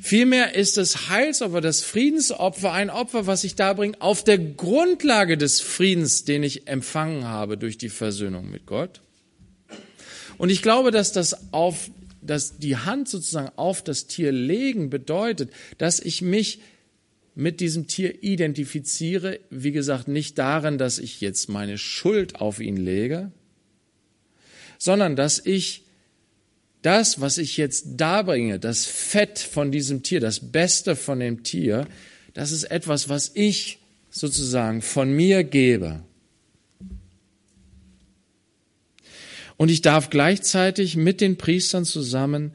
Vielmehr 0.00 0.56
ist 0.56 0.78
das 0.78 1.10
Heilsopfer, 1.10 1.60
das 1.60 1.82
Friedensopfer 1.82 2.72
ein 2.72 2.90
Opfer, 2.90 3.26
was 3.28 3.44
ich 3.44 3.54
darbringe 3.54 4.00
auf 4.00 4.24
der 4.24 4.38
Grundlage 4.38 5.38
des 5.38 5.60
Friedens, 5.60 6.24
den 6.24 6.42
ich 6.42 6.66
empfangen 6.66 7.24
habe 7.24 7.56
durch 7.56 7.78
die 7.78 7.88
Versöhnung 7.88 8.50
mit 8.50 8.66
Gott. 8.66 9.00
Und 10.38 10.50
ich 10.50 10.60
glaube, 10.60 10.90
dass 10.90 11.12
das 11.12 11.52
auf 11.52 11.88
dass 12.22 12.58
die 12.58 12.76
Hand 12.76 13.08
sozusagen 13.08 13.50
auf 13.56 13.82
das 13.82 14.06
Tier 14.06 14.32
legen 14.32 14.90
bedeutet, 14.90 15.50
dass 15.78 16.00
ich 16.00 16.22
mich 16.22 16.60
mit 17.34 17.60
diesem 17.60 17.86
Tier 17.86 18.22
identifiziere, 18.22 19.40
wie 19.50 19.72
gesagt, 19.72 20.08
nicht 20.08 20.38
darin, 20.38 20.78
dass 20.78 20.98
ich 20.98 21.20
jetzt 21.20 21.48
meine 21.48 21.78
Schuld 21.78 22.40
auf 22.40 22.60
ihn 22.60 22.76
lege, 22.76 23.32
sondern 24.78 25.16
dass 25.16 25.44
ich 25.44 25.84
das, 26.82 27.20
was 27.20 27.38
ich 27.38 27.56
jetzt 27.56 27.86
darbringe, 27.96 28.58
das 28.58 28.84
Fett 28.84 29.38
von 29.38 29.70
diesem 29.70 30.02
Tier, 30.02 30.20
das 30.20 30.52
Beste 30.52 30.96
von 30.96 31.20
dem 31.20 31.44
Tier, 31.44 31.86
das 32.34 32.50
ist 32.50 32.64
etwas, 32.64 33.08
was 33.08 33.30
ich 33.34 33.78
sozusagen 34.10 34.82
von 34.82 35.10
mir 35.12 35.44
gebe. 35.44 36.02
Und 39.56 39.70
ich 39.70 39.80
darf 39.80 40.10
gleichzeitig 40.10 40.96
mit 40.96 41.20
den 41.20 41.38
Priestern 41.38 41.84
zusammen 41.84 42.52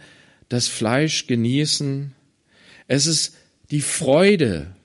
das 0.50 0.68
Fleisch 0.68 1.28
genießen. 1.28 2.14
Es 2.88 3.08
ist 3.08 3.36
die 3.72 3.82
Freude, 3.82 4.76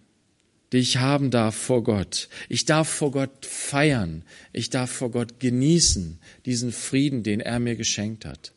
die 0.73 0.79
ich 0.79 0.99
haben 0.99 1.31
darf 1.31 1.55
vor 1.55 1.85
Gott. 1.85 2.29
Ich 2.49 2.65
darf 2.65 2.89
vor 2.89 3.13
Gott 3.13 3.45
feiern. 3.45 4.25
Ich 4.53 4.71
darf 4.71 4.91
vor 4.91 5.11
Gott 5.11 5.39
genießen 5.39 6.19
diesen 6.47 6.73
Frieden, 6.73 7.23
den 7.23 7.41
er 7.41 7.59
mir 7.59 7.77
geschenkt 7.77 8.25
hat. 8.25 8.53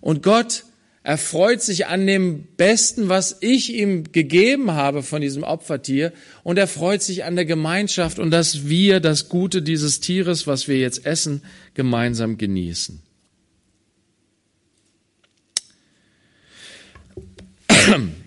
Und 0.00 0.22
Gott 0.22 0.64
er 1.04 1.18
freut 1.18 1.60
sich 1.60 1.86
an 1.86 2.06
dem 2.06 2.44
Besten, 2.56 3.08
was 3.08 3.38
ich 3.40 3.74
ihm 3.74 4.12
gegeben 4.12 4.70
habe 4.70 5.02
von 5.02 5.20
diesem 5.20 5.42
Opfertier. 5.42 6.12
Und 6.44 6.58
er 6.58 6.68
freut 6.68 7.02
sich 7.02 7.24
an 7.24 7.34
der 7.34 7.44
Gemeinschaft 7.44 8.20
und 8.20 8.30
dass 8.30 8.68
wir 8.68 9.00
das 9.00 9.28
Gute 9.28 9.62
dieses 9.62 9.98
Tieres, 9.98 10.46
was 10.46 10.68
wir 10.68 10.78
jetzt 10.78 11.04
essen, 11.04 11.42
gemeinsam 11.74 12.38
genießen. 12.38 13.02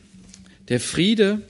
Der 0.67 0.79
Friede, 0.79 1.41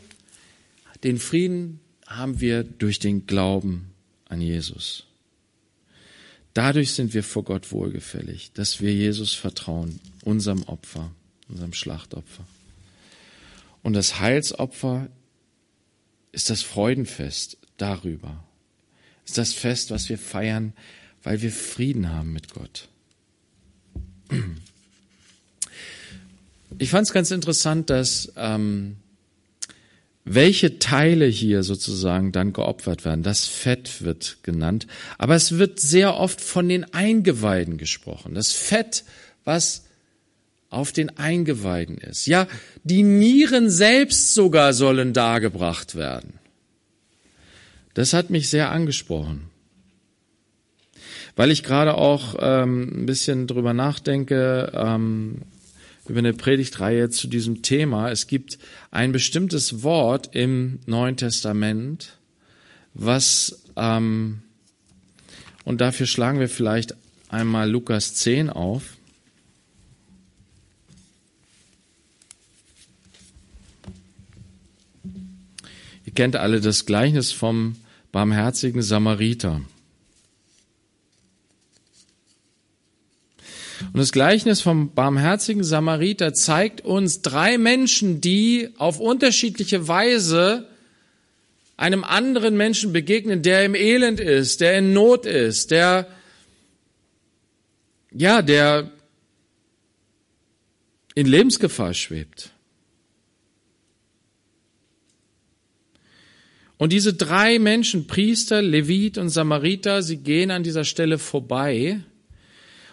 den 1.03 1.19
Frieden 1.19 1.79
haben 2.05 2.41
wir 2.41 2.63
durch 2.63 2.99
den 2.99 3.25
Glauben 3.27 3.91
an 4.27 4.41
Jesus. 4.41 5.05
Dadurch 6.53 6.93
sind 6.93 7.13
wir 7.13 7.23
vor 7.23 7.43
Gott 7.43 7.71
wohlgefällig, 7.71 8.51
dass 8.53 8.81
wir 8.81 8.93
Jesus 8.93 9.33
vertrauen, 9.33 9.99
unserem 10.23 10.63
Opfer, 10.63 11.11
unserem 11.49 11.73
Schlachtopfer. 11.73 12.45
Und 13.83 13.93
das 13.93 14.19
Heilsopfer 14.19 15.09
ist 16.31 16.49
das 16.49 16.61
Freudenfest 16.61 17.57
darüber. 17.77 18.43
Ist 19.25 19.37
das 19.37 19.53
Fest, 19.53 19.91
was 19.91 20.09
wir 20.09 20.17
feiern, 20.17 20.73
weil 21.23 21.41
wir 21.41 21.51
Frieden 21.51 22.09
haben 22.09 22.33
mit 22.33 22.53
Gott. 22.53 22.87
Ich 26.77 26.89
fand 26.89 27.07
es 27.07 27.13
ganz 27.13 27.31
interessant, 27.31 27.89
dass 27.89 28.31
ähm, 28.35 28.97
welche 30.25 30.79
Teile 30.79 31.27
hier 31.27 31.61
sozusagen 31.61 32.31
dann 32.31 32.51
geopfert 32.51 33.05
werden. 33.05 33.21
Das 33.21 33.45
Fett 33.45 34.01
wird 34.01 34.37
genannt, 34.41 34.87
aber 35.19 35.35
es 35.35 35.57
wird 35.59 35.79
sehr 35.79 36.17
oft 36.17 36.41
von 36.41 36.67
den 36.67 36.83
Eingeweiden 36.93 37.77
gesprochen. 37.77 38.33
Das 38.33 38.51
Fett, 38.51 39.03
was 39.43 39.85
auf 40.69 40.91
den 40.91 41.17
Eingeweiden 41.17 41.99
ist. 41.99 42.25
Ja, 42.25 42.47
die 42.83 43.03
Nieren 43.03 43.69
selbst 43.69 44.33
sogar 44.33 44.73
sollen 44.73 45.13
dargebracht 45.13 45.95
werden. 45.95 46.33
Das 47.93 48.11
hat 48.11 48.29
mich 48.29 48.49
sehr 48.49 48.71
angesprochen, 48.71 49.43
weil 51.35 51.51
ich 51.51 51.63
gerade 51.63 51.95
auch 51.95 52.35
ähm, 52.39 53.03
ein 53.03 53.05
bisschen 53.05 53.47
drüber 53.47 53.73
nachdenke, 53.73 54.71
ähm, 54.75 55.43
über 56.07 56.19
eine 56.19 56.33
Predigtreihe 56.33 57.09
zu 57.09 57.27
diesem 57.27 57.61
Thema. 57.61 58.11
Es 58.11 58.27
gibt 58.27 58.59
ein 58.91 59.11
bestimmtes 59.11 59.83
Wort 59.83 60.35
im 60.35 60.79
Neuen 60.85 61.17
Testament, 61.17 62.17
was, 62.93 63.63
ähm, 63.75 64.41
und 65.63 65.81
dafür 65.81 66.05
schlagen 66.05 66.39
wir 66.39 66.49
vielleicht 66.49 66.95
einmal 67.29 67.69
Lukas 67.69 68.13
10 68.15 68.49
auf. 68.49 68.97
Ihr 76.05 76.13
kennt 76.13 76.35
alle 76.35 76.61
das 76.61 76.85
Gleichnis 76.85 77.31
vom 77.31 77.75
barmherzigen 78.11 78.81
Samariter. 78.81 79.61
Und 83.95 83.99
das 83.99 84.11
Gleichnis 84.11 84.59
vom 84.59 84.93
barmherzigen 84.93 85.63
Samariter 85.63 86.33
zeigt 86.33 86.81
uns 86.81 87.21
drei 87.21 87.57
Menschen, 87.57 88.19
die 88.19 88.67
auf 88.77 88.99
unterschiedliche 88.99 89.87
Weise 89.87 90.67
einem 91.77 92.03
anderen 92.03 92.57
Menschen 92.57 92.91
begegnen, 92.91 93.41
der 93.41 93.63
im 93.63 93.73
Elend 93.73 94.19
ist, 94.19 94.59
der 94.59 94.77
in 94.79 94.91
Not 94.91 95.25
ist, 95.25 95.71
der, 95.71 96.09
ja, 98.11 98.41
der 98.41 98.91
in 101.13 101.25
Lebensgefahr 101.25 101.93
schwebt. 101.93 102.49
Und 106.75 106.91
diese 106.91 107.13
drei 107.13 107.59
Menschen, 107.59 108.07
Priester, 108.07 108.61
Levit 108.61 109.17
und 109.17 109.29
Samariter, 109.29 110.03
sie 110.03 110.17
gehen 110.17 110.51
an 110.51 110.63
dieser 110.63 110.83
Stelle 110.83 111.17
vorbei 111.17 112.01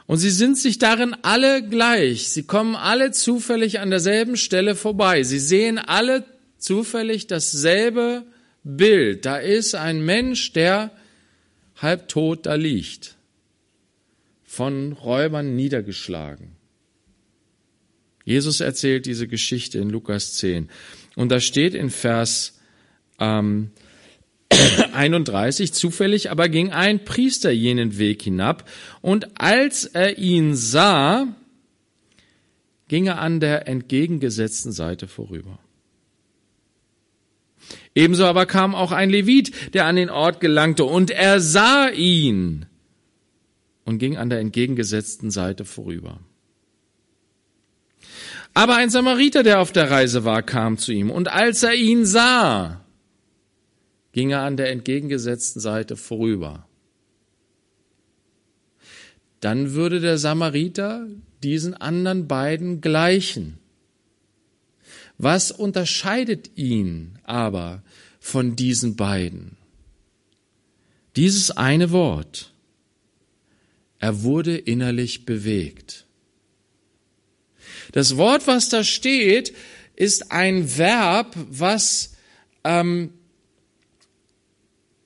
und 0.06 0.18
sie 0.18 0.30
sind 0.30 0.58
sich 0.58 0.78
darin 0.78 1.14
alle 1.22 1.66
gleich. 1.66 2.28
Sie 2.28 2.42
kommen 2.42 2.76
alle 2.76 3.12
zufällig 3.12 3.80
an 3.80 3.90
derselben 3.90 4.36
Stelle 4.36 4.74
vorbei. 4.74 5.22
Sie 5.22 5.38
sehen 5.38 5.78
alle 5.78 6.24
zufällig 6.58 7.26
dasselbe 7.26 8.24
Bild. 8.64 9.24
Da 9.24 9.38
ist 9.38 9.74
ein 9.74 10.04
Mensch, 10.04 10.52
der 10.52 10.90
halbtot 11.76 12.46
da 12.46 12.54
liegt, 12.54 13.16
von 14.44 14.92
Räubern 14.92 15.56
niedergeschlagen. 15.56 16.56
Jesus 18.24 18.60
erzählt 18.60 19.06
diese 19.06 19.26
Geschichte 19.26 19.78
in 19.78 19.90
Lukas 19.90 20.34
10. 20.34 20.68
Und 21.16 21.30
da 21.30 21.40
steht 21.40 21.74
in 21.74 21.90
Vers 21.90 22.60
ähm, 23.18 23.70
31, 24.92 25.72
zufällig 25.72 26.30
aber 26.30 26.48
ging 26.48 26.70
ein 26.72 27.04
Priester 27.04 27.50
jenen 27.50 27.98
Weg 27.98 28.22
hinab, 28.22 28.68
und 29.00 29.40
als 29.40 29.84
er 29.84 30.18
ihn 30.18 30.54
sah, 30.54 31.26
ging 32.88 33.06
er 33.06 33.18
an 33.20 33.40
der 33.40 33.68
entgegengesetzten 33.68 34.72
Seite 34.72 35.08
vorüber. 35.08 35.58
Ebenso 37.94 38.24
aber 38.24 38.46
kam 38.46 38.74
auch 38.74 38.92
ein 38.92 39.10
Levit, 39.10 39.74
der 39.74 39.86
an 39.86 39.96
den 39.96 40.10
Ort 40.10 40.40
gelangte, 40.40 40.84
und 40.84 41.10
er 41.10 41.40
sah 41.40 41.88
ihn 41.88 42.66
und 43.84 43.98
ging 43.98 44.16
an 44.16 44.30
der 44.30 44.40
entgegengesetzten 44.40 45.30
Seite 45.30 45.64
vorüber. 45.64 46.20
Aber 48.54 48.76
ein 48.76 48.90
Samariter, 48.90 49.42
der 49.42 49.60
auf 49.60 49.72
der 49.72 49.90
Reise 49.90 50.24
war, 50.24 50.42
kam 50.42 50.76
zu 50.76 50.92
ihm, 50.92 51.10
und 51.10 51.28
als 51.28 51.62
er 51.62 51.74
ihn 51.74 52.04
sah, 52.04 52.81
ging 54.12 54.30
er 54.30 54.42
an 54.42 54.56
der 54.56 54.70
entgegengesetzten 54.70 55.60
Seite 55.60 55.96
vorüber. 55.96 56.66
Dann 59.40 59.72
würde 59.72 60.00
der 60.00 60.18
Samariter 60.18 61.08
diesen 61.42 61.74
anderen 61.74 62.28
beiden 62.28 62.80
gleichen. 62.80 63.58
Was 65.18 65.50
unterscheidet 65.50 66.50
ihn 66.56 67.18
aber 67.24 67.82
von 68.20 68.54
diesen 68.54 68.96
beiden? 68.96 69.56
Dieses 71.16 71.50
eine 71.50 71.90
Wort. 71.90 72.52
Er 73.98 74.22
wurde 74.22 74.56
innerlich 74.56 75.26
bewegt. 75.26 76.06
Das 77.92 78.16
Wort, 78.16 78.46
was 78.46 78.68
da 78.68 78.84
steht, 78.84 79.54
ist 79.96 80.32
ein 80.32 80.78
Verb, 80.78 81.34
was 81.50 82.14
ähm, 82.64 83.12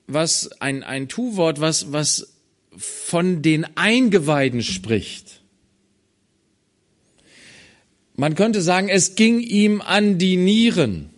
was 0.07 0.49
ein, 0.61 0.83
ein 0.83 1.09
Tu-Wort, 1.09 1.59
was, 1.59 1.91
was 1.91 2.33
von 2.77 3.41
den 3.41 3.65
Eingeweiden 3.75 4.63
spricht. 4.63 5.41
Man 8.15 8.33
könnte 8.33 8.61
sagen, 8.61 8.89
es 8.89 9.15
ging 9.15 9.41
ihm 9.41 9.81
an 9.81 10.17
die 10.17 10.37
Nieren. 10.37 11.11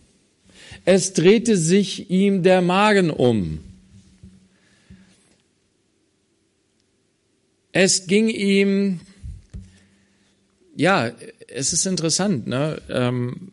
Es 0.84 1.12
drehte 1.12 1.56
sich 1.56 2.10
ihm 2.10 2.42
der 2.42 2.60
Magen 2.60 3.10
um. 3.10 3.60
Es 7.72 8.06
ging 8.06 8.28
ihm, 8.28 9.00
ja, 10.74 11.12
es 11.48 11.72
ist 11.72 11.86
interessant, 11.86 12.46
ne? 12.46 12.82
Ähm, 12.88 13.52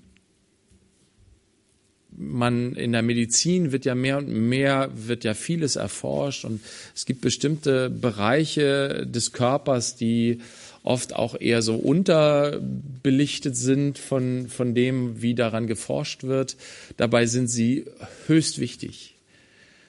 man 2.17 2.73
in 2.75 2.91
der 2.91 3.03
Medizin 3.03 3.71
wird 3.71 3.85
ja 3.85 3.95
mehr 3.95 4.17
und 4.17 4.27
mehr, 4.27 4.89
wird 4.93 5.23
ja 5.23 5.33
vieles 5.33 5.75
erforscht 5.75 6.45
und 6.45 6.61
es 6.95 7.05
gibt 7.05 7.21
bestimmte 7.21 7.89
Bereiche 7.89 9.05
des 9.07 9.31
Körpers, 9.31 9.95
die 9.95 10.39
oft 10.83 11.15
auch 11.15 11.39
eher 11.39 11.61
so 11.61 11.75
unterbelichtet 11.75 13.55
sind 13.55 13.99
von, 13.99 14.47
von 14.47 14.73
dem, 14.73 15.21
wie 15.21 15.35
daran 15.35 15.67
geforscht 15.67 16.23
wird. 16.23 16.57
Dabei 16.95 17.25
sind 17.27 17.47
sie 17.49 17.85
höchst 18.25 18.59
wichtig. 18.59 19.15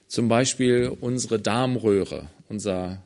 Zum 0.06 0.28
Beispiel 0.28 0.92
unsere 1.00 1.38
Darmröhre, 1.38 2.28
unser 2.48 3.02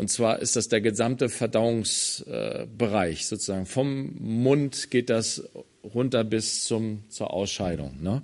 und 0.00 0.08
zwar 0.08 0.38
ist 0.38 0.56
das 0.56 0.68
der 0.68 0.80
gesamte 0.80 1.28
Verdauungsbereich 1.28 3.26
sozusagen. 3.26 3.66
Vom 3.66 4.14
Mund 4.18 4.90
geht 4.90 5.10
das 5.10 5.44
runter 5.82 6.24
bis 6.24 6.64
zum, 6.64 7.04
zur 7.08 7.32
Ausscheidung. 7.32 8.02
Ne? 8.02 8.22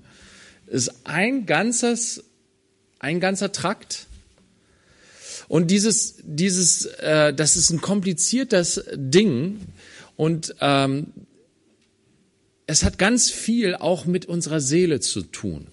Ist 0.66 0.92
ein 1.04 1.46
ganzes, 1.46 2.24
ein 2.98 3.20
ganzer 3.20 3.52
Trakt. 3.52 4.06
Und 5.48 5.70
dieses, 5.70 6.16
dieses, 6.22 6.86
äh, 6.86 7.32
das 7.32 7.56
ist 7.56 7.70
ein 7.70 7.80
kompliziertes 7.80 8.84
Ding. 8.94 9.60
Und 10.16 10.54
ähm, 10.60 11.12
es 12.66 12.84
hat 12.84 12.98
ganz 12.98 13.30
viel 13.30 13.76
auch 13.76 14.06
mit 14.06 14.26
unserer 14.26 14.60
Seele 14.60 15.00
zu 15.00 15.22
tun, 15.22 15.68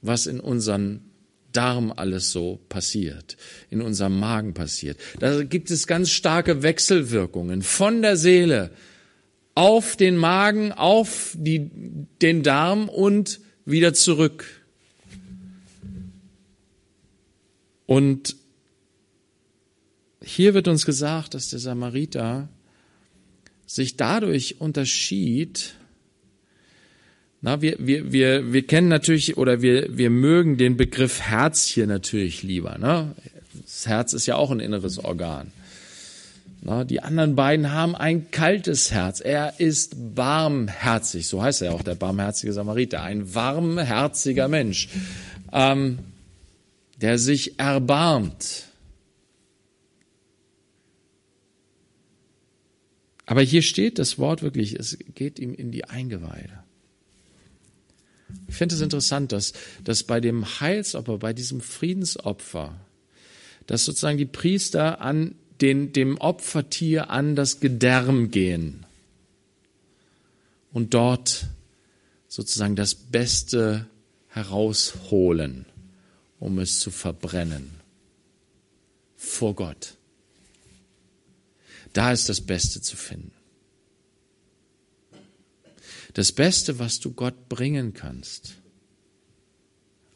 was 0.00 0.26
in 0.26 0.40
unseren 0.40 1.02
Darm 1.52 1.92
alles 1.94 2.32
so 2.32 2.60
passiert, 2.68 3.36
in 3.70 3.82
unserem 3.82 4.18
Magen 4.18 4.54
passiert. 4.54 4.98
Da 5.20 5.42
gibt 5.42 5.70
es 5.70 5.86
ganz 5.86 6.10
starke 6.10 6.62
Wechselwirkungen 6.62 7.62
von 7.62 8.02
der 8.02 8.16
Seele 8.16 8.70
auf 9.56 9.96
den 9.96 10.16
Magen, 10.16 10.70
auf 10.70 11.34
die, 11.34 11.70
den 12.20 12.42
Darm 12.42 12.88
und 12.88 13.40
wieder 13.64 13.94
zurück. 13.94 14.44
Und 17.86 18.36
hier 20.22 20.52
wird 20.52 20.68
uns 20.68 20.84
gesagt, 20.84 21.32
dass 21.34 21.48
der 21.48 21.58
Samariter 21.58 22.48
sich 23.64 23.96
dadurch 23.96 24.60
unterschied, 24.60 25.74
na, 27.40 27.62
wir, 27.62 27.76
wir, 27.78 28.12
wir, 28.12 28.52
wir 28.52 28.66
kennen 28.66 28.88
natürlich 28.88 29.38
oder 29.38 29.62
wir, 29.62 29.96
wir 29.96 30.10
mögen 30.10 30.58
den 30.58 30.76
Begriff 30.76 31.20
Herz 31.22 31.64
hier 31.64 31.86
natürlich 31.86 32.42
lieber. 32.42 32.76
Ne? 32.76 33.14
Das 33.62 33.86
Herz 33.86 34.12
ist 34.12 34.26
ja 34.26 34.36
auch 34.36 34.50
ein 34.50 34.60
inneres 34.60 34.98
Organ. 34.98 35.50
Die 36.88 37.00
anderen 37.00 37.36
beiden 37.36 37.70
haben 37.70 37.94
ein 37.94 38.32
kaltes 38.32 38.90
Herz. 38.90 39.20
Er 39.20 39.60
ist 39.60 40.16
barmherzig, 40.16 41.28
so 41.28 41.40
heißt 41.40 41.62
er 41.62 41.72
auch, 41.72 41.82
der 41.82 41.94
barmherzige 41.94 42.52
Samariter. 42.52 43.02
Ein 43.02 43.36
warmherziger 43.36 44.48
Mensch, 44.48 44.88
ähm, 45.52 46.00
der 47.00 47.20
sich 47.20 47.60
erbarmt. 47.60 48.64
Aber 53.26 53.42
hier 53.42 53.62
steht 53.62 54.00
das 54.00 54.18
Wort 54.18 54.42
wirklich, 54.42 54.74
es 54.74 54.98
geht 55.14 55.38
ihm 55.38 55.54
in 55.54 55.70
die 55.70 55.84
Eingeweide. 55.84 56.64
Ich 58.48 58.56
finde 58.56 58.74
es 58.74 58.80
interessant, 58.80 59.30
dass, 59.30 59.52
dass 59.84 60.02
bei 60.02 60.20
dem 60.20 60.44
Heilsopfer, 60.60 61.18
bei 61.18 61.32
diesem 61.32 61.60
Friedensopfer, 61.60 62.74
dass 63.68 63.84
sozusagen 63.84 64.18
die 64.18 64.26
Priester 64.26 65.00
an 65.00 65.36
den, 65.60 65.92
dem 65.92 66.18
Opfertier 66.18 67.10
an 67.10 67.36
das 67.36 67.60
Gedärm 67.60 68.30
gehen 68.30 68.86
und 70.72 70.94
dort 70.94 71.48
sozusagen 72.28 72.76
das 72.76 72.94
Beste 72.94 73.86
herausholen, 74.28 75.66
um 76.38 76.58
es 76.58 76.80
zu 76.80 76.90
verbrennen 76.90 77.70
vor 79.16 79.54
Gott. 79.54 79.96
Da 81.92 82.12
ist 82.12 82.28
das 82.28 82.42
Beste 82.42 82.82
zu 82.82 82.96
finden. 82.96 83.32
Das 86.12 86.32
Beste, 86.32 86.78
was 86.78 87.00
du 87.00 87.12
Gott 87.12 87.48
bringen 87.48 87.94
kannst 87.94 88.54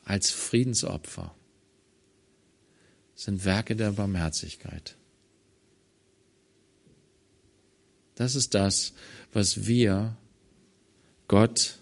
als 0.05 0.31
Friedensopfer, 0.31 1.35
sind 3.15 3.45
Werke 3.45 3.77
der 3.77 3.93
Barmherzigkeit. 3.93 4.97
Das 8.21 8.35
ist 8.35 8.53
das, 8.53 8.93
was 9.33 9.67
wir 9.67 10.15
Gott 11.27 11.79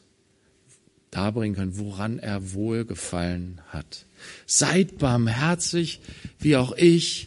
darbringen 1.11 1.57
können, 1.57 1.79
woran 1.79 2.21
er 2.21 2.53
wohlgefallen 2.53 3.61
hat. 3.71 4.07
Seid 4.47 4.99
barmherzig, 4.99 5.99
wie 6.39 6.55
auch 6.55 6.77
ich 6.77 7.27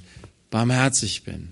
barmherzig 0.50 1.24
bin. 1.26 1.52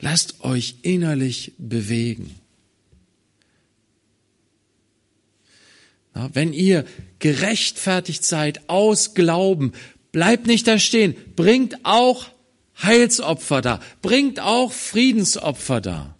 Lasst 0.00 0.42
euch 0.42 0.76
innerlich 0.80 1.52
bewegen. 1.58 2.34
Wenn 6.14 6.54
ihr 6.54 6.86
gerechtfertigt 7.18 8.24
seid 8.24 8.70
aus 8.70 9.12
Glauben, 9.12 9.74
bleibt 10.12 10.46
nicht 10.46 10.66
da 10.66 10.78
stehen, 10.78 11.14
bringt 11.36 11.84
auch 11.84 12.26
Heilsopfer 12.82 13.60
da, 13.60 13.80
bringt 14.02 14.40
auch 14.40 14.72
Friedensopfer 14.72 15.80
da. 15.80 16.16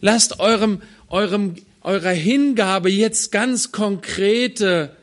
Lasst 0.00 0.40
eurem, 0.40 0.82
eurem, 1.08 1.56
eurer 1.82 2.10
Hingabe 2.10 2.90
jetzt 2.90 3.32
ganz 3.32 3.72
konkrete 3.72 4.96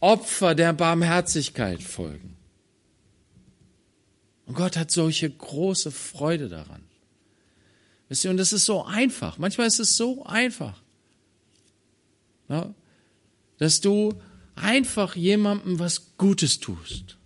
Opfer 0.00 0.54
der 0.54 0.72
Barmherzigkeit 0.72 1.82
folgen. 1.82 2.36
Und 4.46 4.54
Gott 4.54 4.76
hat 4.76 4.90
solche 4.90 5.30
große 5.30 5.90
Freude 5.90 6.48
daran. 6.48 6.82
Wisst 8.08 8.24
ihr, 8.24 8.30
und 8.30 8.36
das 8.36 8.52
ist 8.52 8.66
so 8.66 8.84
einfach. 8.84 9.38
Manchmal 9.38 9.66
ist 9.66 9.80
es 9.80 9.96
so 9.96 10.24
einfach. 10.24 10.82
Dass 13.58 13.80
du 13.80 14.14
einfach 14.54 15.16
jemandem 15.16 15.78
was 15.78 16.16
Gutes 16.18 16.60
tust. 16.60 17.16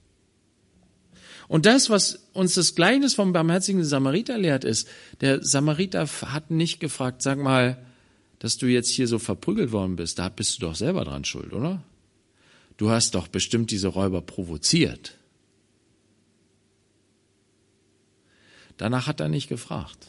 Und 1.48 1.64
das, 1.64 1.88
was 1.88 2.28
uns 2.34 2.54
das 2.54 2.74
Gleichnis 2.74 3.14
vom 3.14 3.32
barmherzigen 3.32 3.82
Samariter 3.82 4.36
lehrt, 4.36 4.64
ist, 4.64 4.86
der 5.22 5.42
Samariter 5.42 6.06
hat 6.06 6.50
nicht 6.50 6.78
gefragt, 6.78 7.22
sag 7.22 7.38
mal, 7.38 7.78
dass 8.38 8.58
du 8.58 8.66
jetzt 8.66 8.90
hier 8.90 9.08
so 9.08 9.18
verprügelt 9.18 9.72
worden 9.72 9.96
bist, 9.96 10.18
da 10.18 10.28
bist 10.28 10.56
du 10.56 10.66
doch 10.66 10.74
selber 10.74 11.04
dran 11.04 11.24
schuld, 11.24 11.52
oder? 11.52 11.82
Du 12.76 12.90
hast 12.90 13.14
doch 13.14 13.28
bestimmt 13.28 13.70
diese 13.70 13.88
Räuber 13.88 14.20
provoziert. 14.20 15.14
Danach 18.76 19.08
hat 19.08 19.20
er 19.20 19.28
nicht 19.28 19.48
gefragt. 19.48 20.06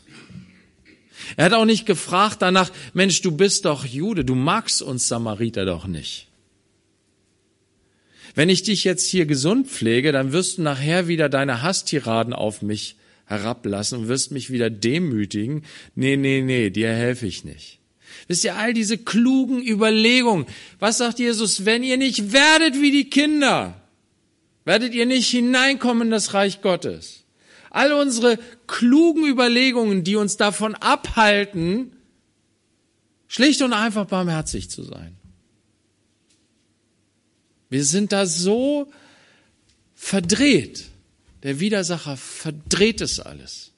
Er 1.35 1.45
hat 1.45 1.53
auch 1.53 1.65
nicht 1.65 1.85
gefragt 1.85 2.41
danach, 2.41 2.71
Mensch, 2.93 3.21
du 3.21 3.31
bist 3.31 3.65
doch 3.65 3.85
Jude, 3.85 4.23
du 4.23 4.35
magst 4.35 4.81
uns 4.81 5.07
Samariter 5.07 5.65
doch 5.65 5.87
nicht. 5.87 6.28
Wenn 8.35 8.49
ich 8.49 8.63
dich 8.63 8.83
jetzt 8.83 9.07
hier 9.07 9.25
gesund 9.25 9.67
pflege, 9.67 10.11
dann 10.11 10.31
wirst 10.31 10.57
du 10.57 10.61
nachher 10.61 11.07
wieder 11.07 11.29
deine 11.29 11.61
Hasstiraden 11.61 12.33
auf 12.33 12.61
mich 12.61 12.95
herablassen 13.25 13.99
und 13.99 14.07
wirst 14.07 14.31
mich 14.31 14.49
wieder 14.51 14.69
demütigen. 14.69 15.63
Nee, 15.95 16.17
nee, 16.17 16.41
nee, 16.41 16.69
dir 16.69 16.89
helfe 16.89 17.27
ich 17.27 17.43
nicht. 17.43 17.79
Wisst 18.27 18.43
ihr, 18.43 18.55
all 18.55 18.73
diese 18.73 18.97
klugen 18.97 19.65
Überlegungen. 19.65 20.45
Was 20.79 20.97
sagt 20.97 21.19
Jesus? 21.19 21.65
Wenn 21.65 21.83
ihr 21.83 21.97
nicht 21.97 22.33
werdet 22.33 22.81
wie 22.81 22.91
die 22.91 23.09
Kinder, 23.09 23.79
werdet 24.65 24.93
ihr 24.93 25.05
nicht 25.05 25.29
hineinkommen 25.29 26.07
in 26.07 26.11
das 26.11 26.33
Reich 26.33 26.61
Gottes. 26.61 27.23
All 27.69 27.93
unsere 27.93 28.39
klugen 28.67 29.25
Überlegungen, 29.25 30.03
die 30.03 30.15
uns 30.15 30.37
davon 30.37 30.75
abhalten, 30.75 31.91
schlicht 33.27 33.61
und 33.61 33.73
einfach 33.73 34.05
barmherzig 34.05 34.69
zu 34.69 34.83
sein. 34.83 35.18
Wir 37.69 37.85
sind 37.85 38.11
da 38.11 38.25
so 38.25 38.91
verdreht. 39.95 40.85
Der 41.43 41.59
Widersacher 41.59 42.17
verdreht 42.17 43.01
es 43.01 43.19
alles. 43.19 43.71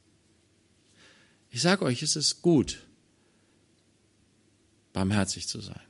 Ich 1.51 1.61
sage 1.61 1.83
euch, 1.85 2.01
es 2.01 2.15
ist 2.15 2.41
gut, 2.41 2.79
barmherzig 4.93 5.47
zu 5.47 5.59
sein. 5.59 5.81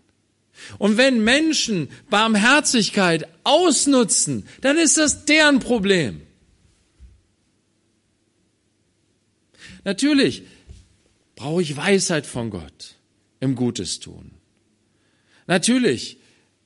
Und 0.77 0.97
wenn 0.97 1.23
Menschen 1.23 1.89
Barmherzigkeit 2.09 3.27
ausnutzen, 3.43 4.47
dann 4.61 4.77
ist 4.77 4.97
das 4.97 5.25
deren 5.25 5.59
Problem. 5.59 6.21
Natürlich 9.83 10.43
brauche 11.35 11.61
ich 11.61 11.75
Weisheit 11.75 12.25
von 12.25 12.49
Gott 12.49 12.95
im 13.39 13.55
Gutes 13.55 13.99
tun. 13.99 14.31
Natürlich 15.47 16.20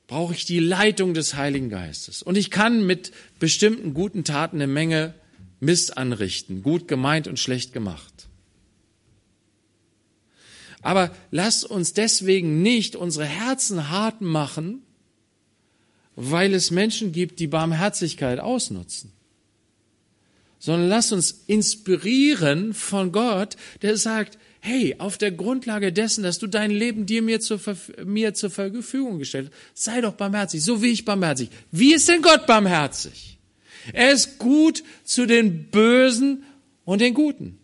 brauche 0.06 0.34
ich 0.34 0.44
die 0.44 0.60
Leitung 0.60 1.14
des 1.14 1.34
Heiligen 1.34 1.68
Geistes. 1.68 2.22
Und 2.22 2.36
ich 2.36 2.50
kann 2.50 2.86
mit 2.86 3.12
bestimmten 3.38 3.92
guten 3.94 4.24
Taten 4.24 4.56
eine 4.56 4.66
Menge 4.66 5.14
Mist 5.58 5.96
anrichten, 5.96 6.62
gut 6.62 6.86
gemeint 6.86 7.28
und 7.28 7.38
schlecht 7.38 7.72
gemacht. 7.72 8.28
Aber 10.82 11.10
lasst 11.30 11.64
uns 11.64 11.94
deswegen 11.94 12.62
nicht 12.62 12.94
unsere 12.94 13.24
Herzen 13.24 13.88
hart 13.88 14.20
machen, 14.20 14.82
weil 16.14 16.54
es 16.54 16.70
Menschen 16.70 17.10
gibt, 17.10 17.40
die 17.40 17.48
Barmherzigkeit 17.48 18.38
ausnutzen. 18.38 19.12
Sondern 20.58 20.88
lasst 20.88 21.12
uns 21.12 21.42
inspirieren 21.46 22.72
von 22.72 23.10
Gott, 23.10 23.56
der 23.82 23.96
sagt, 23.96 24.38
hey, 24.66 24.96
auf 24.98 25.16
der 25.16 25.30
Grundlage 25.30 25.92
dessen, 25.92 26.24
dass 26.24 26.38
du 26.38 26.48
dein 26.48 26.72
Leben 26.72 27.06
dir 27.06 27.22
mir 27.22 27.40
zur, 27.40 27.60
mir 28.04 28.34
zur 28.34 28.50
Verfügung 28.50 29.18
gestellt 29.20 29.50
hast, 29.50 29.84
sei 29.84 30.00
doch 30.00 30.14
barmherzig, 30.14 30.62
so 30.62 30.82
wie 30.82 30.90
ich 30.90 31.04
barmherzig. 31.04 31.50
Wie 31.70 31.94
ist 31.94 32.08
denn 32.08 32.20
Gott 32.20 32.46
barmherzig? 32.46 33.38
Er 33.92 34.10
ist 34.10 34.38
gut 34.38 34.82
zu 35.04 35.26
den 35.26 35.70
Bösen 35.70 36.42
und 36.84 37.00
den 37.00 37.14
Guten. 37.14 37.58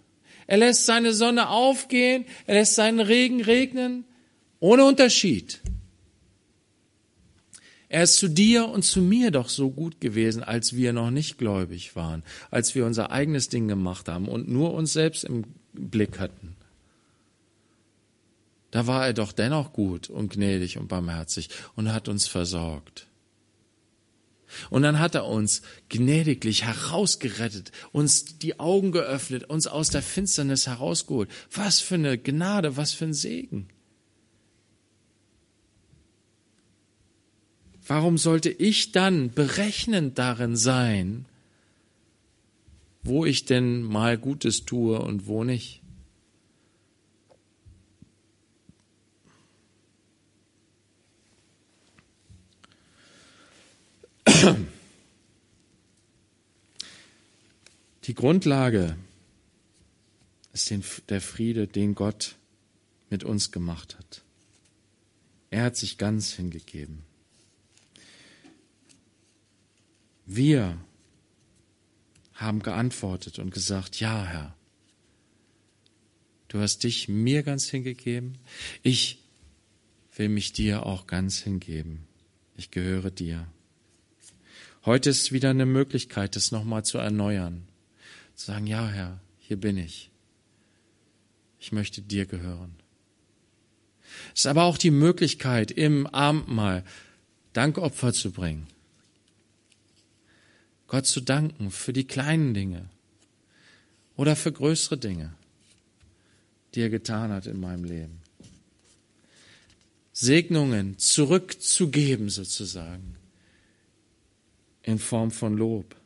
Er 0.46 0.58
lässt 0.58 0.86
seine 0.86 1.12
Sonne 1.12 1.48
aufgehen, 1.48 2.24
er 2.46 2.54
lässt 2.54 2.76
seinen 2.76 3.00
Regen 3.00 3.42
regnen, 3.42 4.04
ohne 4.60 4.84
Unterschied. 4.84 5.60
Er 7.88 8.04
ist 8.04 8.16
zu 8.16 8.28
dir 8.28 8.68
und 8.68 8.84
zu 8.84 9.00
mir 9.02 9.32
doch 9.32 9.48
so 9.48 9.70
gut 9.70 10.00
gewesen, 10.00 10.42
als 10.42 10.76
wir 10.76 10.92
noch 10.92 11.10
nicht 11.10 11.36
gläubig 11.36 11.96
waren, 11.96 12.22
als 12.50 12.74
wir 12.74 12.86
unser 12.86 13.10
eigenes 13.10 13.48
Ding 13.48 13.66
gemacht 13.66 14.08
haben 14.08 14.28
und 14.28 14.48
nur 14.48 14.72
uns 14.72 14.92
selbst 14.92 15.24
im 15.24 15.44
Blick 15.72 16.20
hatten. 16.20 16.56
Da 18.72 18.86
war 18.86 19.06
er 19.06 19.12
doch 19.12 19.32
dennoch 19.32 19.74
gut 19.74 20.08
und 20.08 20.32
gnädig 20.32 20.78
und 20.78 20.88
barmherzig 20.88 21.50
und 21.76 21.92
hat 21.92 22.08
uns 22.08 22.26
versorgt. 22.26 23.06
Und 24.70 24.82
dann 24.82 24.98
hat 24.98 25.14
er 25.14 25.26
uns 25.26 25.60
gnädiglich 25.90 26.64
herausgerettet, 26.64 27.70
uns 27.92 28.38
die 28.38 28.58
Augen 28.58 28.90
geöffnet, 28.90 29.44
uns 29.44 29.66
aus 29.66 29.90
der 29.90 30.02
Finsternis 30.02 30.66
herausgeholt. 30.66 31.30
Was 31.52 31.80
für 31.80 31.96
eine 31.96 32.16
Gnade, 32.16 32.76
was 32.78 32.94
für 32.94 33.04
ein 33.04 33.14
Segen. 33.14 33.68
Warum 37.86 38.16
sollte 38.16 38.48
ich 38.48 38.92
dann 38.92 39.32
berechnend 39.32 40.18
darin 40.18 40.56
sein, 40.56 41.26
wo 43.02 43.26
ich 43.26 43.44
denn 43.44 43.82
mal 43.82 44.16
Gutes 44.16 44.64
tue 44.64 44.98
und 44.98 45.26
wo 45.26 45.44
nicht? 45.44 45.81
Die 58.04 58.14
Grundlage 58.14 58.96
ist 60.52 60.72
der 61.08 61.20
Friede, 61.20 61.66
den 61.66 61.94
Gott 61.94 62.36
mit 63.10 63.24
uns 63.24 63.52
gemacht 63.52 63.96
hat. 63.98 64.22
Er 65.50 65.64
hat 65.64 65.76
sich 65.76 65.98
ganz 65.98 66.32
hingegeben. 66.32 67.04
Wir 70.26 70.78
haben 72.34 72.62
geantwortet 72.62 73.38
und 73.38 73.52
gesagt, 73.52 74.00
ja, 74.00 74.24
Herr, 74.24 74.56
du 76.48 76.58
hast 76.58 76.84
dich 76.84 77.08
mir 77.08 77.42
ganz 77.42 77.68
hingegeben. 77.68 78.38
Ich 78.82 79.18
will 80.16 80.28
mich 80.28 80.52
dir 80.52 80.86
auch 80.86 81.06
ganz 81.06 81.38
hingeben. 81.38 82.06
Ich 82.56 82.70
gehöre 82.70 83.10
dir. 83.10 83.46
Heute 84.84 85.10
ist 85.10 85.30
wieder 85.30 85.50
eine 85.50 85.66
Möglichkeit, 85.66 86.34
das 86.34 86.50
nochmal 86.50 86.84
zu 86.84 86.98
erneuern. 86.98 87.68
Zu 88.34 88.46
sagen, 88.46 88.66
ja, 88.66 88.88
Herr, 88.88 89.20
hier 89.38 89.56
bin 89.56 89.76
ich. 89.76 90.10
Ich 91.60 91.70
möchte 91.70 92.02
dir 92.02 92.26
gehören. 92.26 92.74
Es 94.34 94.40
ist 94.40 94.46
aber 94.46 94.64
auch 94.64 94.76
die 94.76 94.90
Möglichkeit, 94.90 95.70
im 95.70 96.08
Abendmahl 96.08 96.84
Dankopfer 97.52 98.12
zu 98.12 98.32
bringen. 98.32 98.66
Gott 100.88 101.06
zu 101.06 101.20
danken 101.20 101.70
für 101.70 101.92
die 101.92 102.06
kleinen 102.06 102.52
Dinge 102.52 102.88
oder 104.16 104.34
für 104.34 104.50
größere 104.50 104.98
Dinge, 104.98 105.32
die 106.74 106.80
er 106.80 106.90
getan 106.90 107.30
hat 107.30 107.46
in 107.46 107.60
meinem 107.60 107.84
Leben. 107.84 108.20
Segnungen 110.12 110.98
zurückzugeben 110.98 112.28
sozusagen 112.28 113.21
in 114.82 114.98
Form 114.98 115.30
von 115.30 115.56
Lob. 115.56 115.96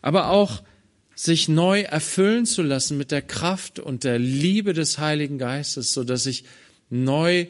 Aber 0.00 0.30
auch 0.30 0.62
sich 1.14 1.48
neu 1.48 1.80
erfüllen 1.80 2.46
zu 2.46 2.62
lassen 2.62 2.96
mit 2.96 3.10
der 3.10 3.22
Kraft 3.22 3.80
und 3.80 4.04
der 4.04 4.18
Liebe 4.18 4.72
des 4.72 4.98
Heiligen 4.98 5.38
Geistes, 5.38 5.92
so 5.92 6.04
dass 6.04 6.26
ich 6.26 6.44
neu 6.90 7.46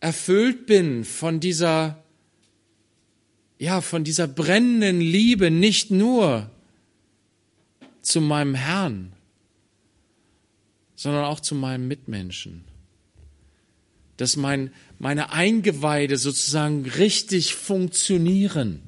erfüllt 0.00 0.66
bin 0.66 1.04
von 1.04 1.38
dieser, 1.38 2.02
ja, 3.58 3.80
von 3.80 4.04
dieser 4.04 4.26
brennenden 4.26 5.00
Liebe, 5.00 5.50
nicht 5.50 5.90
nur 5.90 6.50
zu 8.00 8.20
meinem 8.20 8.54
Herrn, 8.54 9.12
sondern 10.94 11.24
auch 11.24 11.40
zu 11.40 11.54
meinem 11.54 11.88
Mitmenschen 11.88 12.64
dass 14.16 14.36
mein, 14.36 14.72
meine 14.98 15.32
Eingeweide 15.32 16.16
sozusagen 16.16 16.86
richtig 16.86 17.54
funktionieren. 17.54 18.82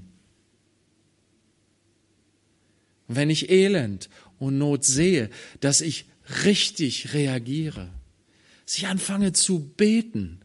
wenn 3.09 3.31
ich 3.31 3.51
Elend 3.51 4.09
und 4.39 4.59
Not 4.59 4.85
sehe, 4.85 5.31
dass 5.61 5.81
ich 5.81 6.05
richtig 6.45 7.15
reagiere, 7.15 7.89
dass 8.67 8.77
ich 8.77 8.87
anfange 8.87 9.33
zu 9.33 9.61
beten, 9.61 10.41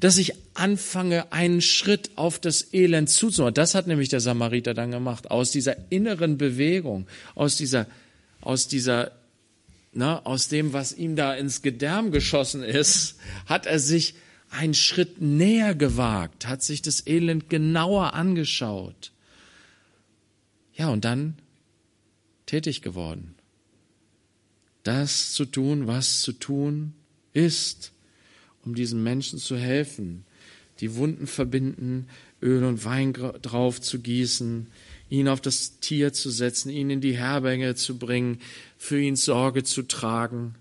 dass 0.00 0.18
ich 0.18 0.34
anfange, 0.54 1.32
einen 1.32 1.62
Schritt 1.62 2.10
auf 2.16 2.40
das 2.40 2.74
Elend 2.74 3.08
zuzumachen. 3.08 3.54
Das 3.54 3.76
hat 3.76 3.86
nämlich 3.86 4.08
der 4.08 4.18
Samariter 4.18 4.74
dann 4.74 4.90
gemacht. 4.90 5.30
Aus 5.30 5.52
dieser 5.52 5.76
inneren 5.90 6.36
Bewegung, 6.36 7.06
aus 7.36 7.56
dieser, 7.56 7.86
aus 8.40 8.66
dieser 8.66 9.12
na, 9.98 10.24
aus 10.24 10.46
dem, 10.46 10.72
was 10.72 10.92
ihm 10.92 11.16
da 11.16 11.34
ins 11.34 11.60
Gedärm 11.60 12.12
geschossen 12.12 12.62
ist, 12.62 13.18
hat 13.46 13.66
er 13.66 13.80
sich 13.80 14.14
einen 14.48 14.74
Schritt 14.74 15.20
näher 15.20 15.74
gewagt, 15.74 16.46
hat 16.46 16.62
sich 16.62 16.82
das 16.82 17.04
Elend 17.04 17.50
genauer 17.50 18.14
angeschaut. 18.14 19.10
Ja, 20.72 20.88
und 20.90 21.04
dann 21.04 21.36
tätig 22.46 22.80
geworden. 22.80 23.34
Das 24.84 25.32
zu 25.32 25.44
tun, 25.44 25.88
was 25.88 26.20
zu 26.20 26.32
tun 26.32 26.94
ist, 27.32 27.90
um 28.64 28.76
diesen 28.76 29.02
Menschen 29.02 29.40
zu 29.40 29.56
helfen, 29.56 30.24
die 30.78 30.94
Wunden 30.94 31.26
verbinden, 31.26 32.06
Öl 32.40 32.62
und 32.62 32.84
Wein 32.84 33.12
drauf 33.14 33.80
zu 33.80 33.98
gießen, 33.98 34.68
ihn 35.10 35.28
auf 35.28 35.40
das 35.40 35.80
Tier 35.80 36.12
zu 36.12 36.30
setzen, 36.30 36.70
ihn 36.70 36.90
in 36.90 37.00
die 37.00 37.16
Herberge 37.16 37.74
zu 37.74 37.98
bringen, 37.98 38.40
für 38.76 39.00
ihn 39.00 39.16
Sorge 39.16 39.64
zu 39.64 39.82
tragen, 39.82 40.54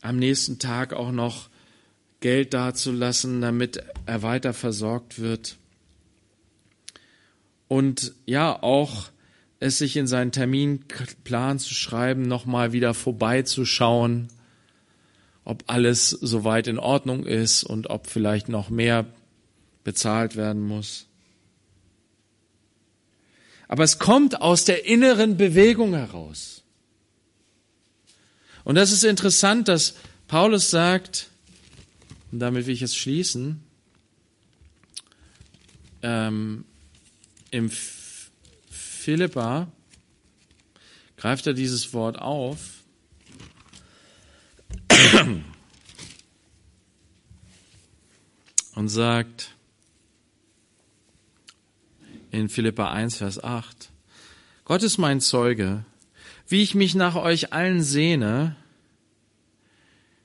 am 0.00 0.18
nächsten 0.18 0.58
Tag 0.58 0.92
auch 0.92 1.12
noch 1.12 1.48
Geld 2.20 2.54
dazulassen, 2.54 3.40
damit 3.40 3.82
er 4.06 4.22
weiter 4.22 4.52
versorgt 4.52 5.20
wird. 5.20 5.56
Und 7.68 8.12
ja, 8.26 8.62
auch 8.62 9.10
es 9.60 9.78
sich 9.78 9.96
in 9.96 10.06
seinen 10.06 10.32
Terminplan 10.32 11.58
zu 11.58 11.74
schreiben, 11.74 12.22
nochmal 12.22 12.72
wieder 12.72 12.94
vorbeizuschauen, 12.94 14.28
ob 15.44 15.64
alles 15.68 16.10
soweit 16.10 16.66
in 16.66 16.78
Ordnung 16.78 17.24
ist 17.24 17.64
und 17.64 17.88
ob 17.90 18.08
vielleicht 18.08 18.48
noch 18.48 18.70
mehr 18.70 19.06
bezahlt 19.84 20.36
werden 20.36 20.62
muss. 20.62 21.06
Aber 23.72 23.84
es 23.84 23.98
kommt 23.98 24.42
aus 24.42 24.66
der 24.66 24.84
inneren 24.84 25.38
Bewegung 25.38 25.94
heraus. 25.94 26.62
Und 28.64 28.74
das 28.74 28.92
ist 28.92 29.02
interessant, 29.02 29.66
dass 29.66 29.94
Paulus 30.28 30.68
sagt, 30.68 31.30
und 32.30 32.40
damit 32.40 32.66
will 32.66 32.74
ich 32.74 32.82
es 32.82 32.94
schließen, 32.94 33.62
ähm, 36.02 36.66
im 37.50 37.70
Philippa 38.70 39.72
greift 41.16 41.46
er 41.46 41.54
dieses 41.54 41.94
Wort 41.94 42.18
auf. 42.18 42.82
und 48.74 48.88
sagt, 48.90 49.54
in 52.32 52.48
Philippa 52.48 52.90
1, 52.90 53.16
Vers 53.18 53.44
8. 53.44 53.90
Gott 54.64 54.82
ist 54.82 54.98
mein 54.98 55.20
Zeuge, 55.20 55.84
wie 56.48 56.62
ich 56.62 56.74
mich 56.74 56.94
nach 56.94 57.14
euch 57.14 57.52
allen 57.52 57.82
sehne, 57.82 58.56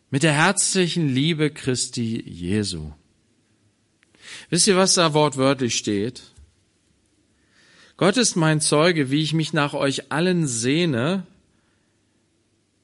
mit 0.09 0.23
der 0.23 0.33
herzlichen 0.33 1.09
Liebe 1.09 1.51
Christi 1.51 2.23
Jesu. 2.25 2.91
Wisst 4.49 4.67
ihr, 4.67 4.77
was 4.77 4.93
da 4.93 5.13
wortwörtlich 5.13 5.75
steht? 5.75 6.23
Gott 7.97 8.15
ist 8.15 8.35
mein 8.35 8.61
Zeuge, 8.61 9.11
wie 9.11 9.21
ich 9.21 9.33
mich 9.33 9.51
nach 9.51 9.73
euch 9.73 10.11
allen 10.11 10.47
sehne, 10.47 11.27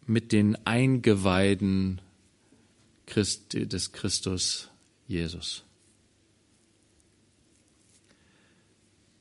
mit 0.05 0.34
den 0.34 0.57
Eingeweiden 0.65 2.01
Christi, 3.05 3.67
des 3.67 3.93
Christus 3.93 4.69
Jesus. 5.07 5.63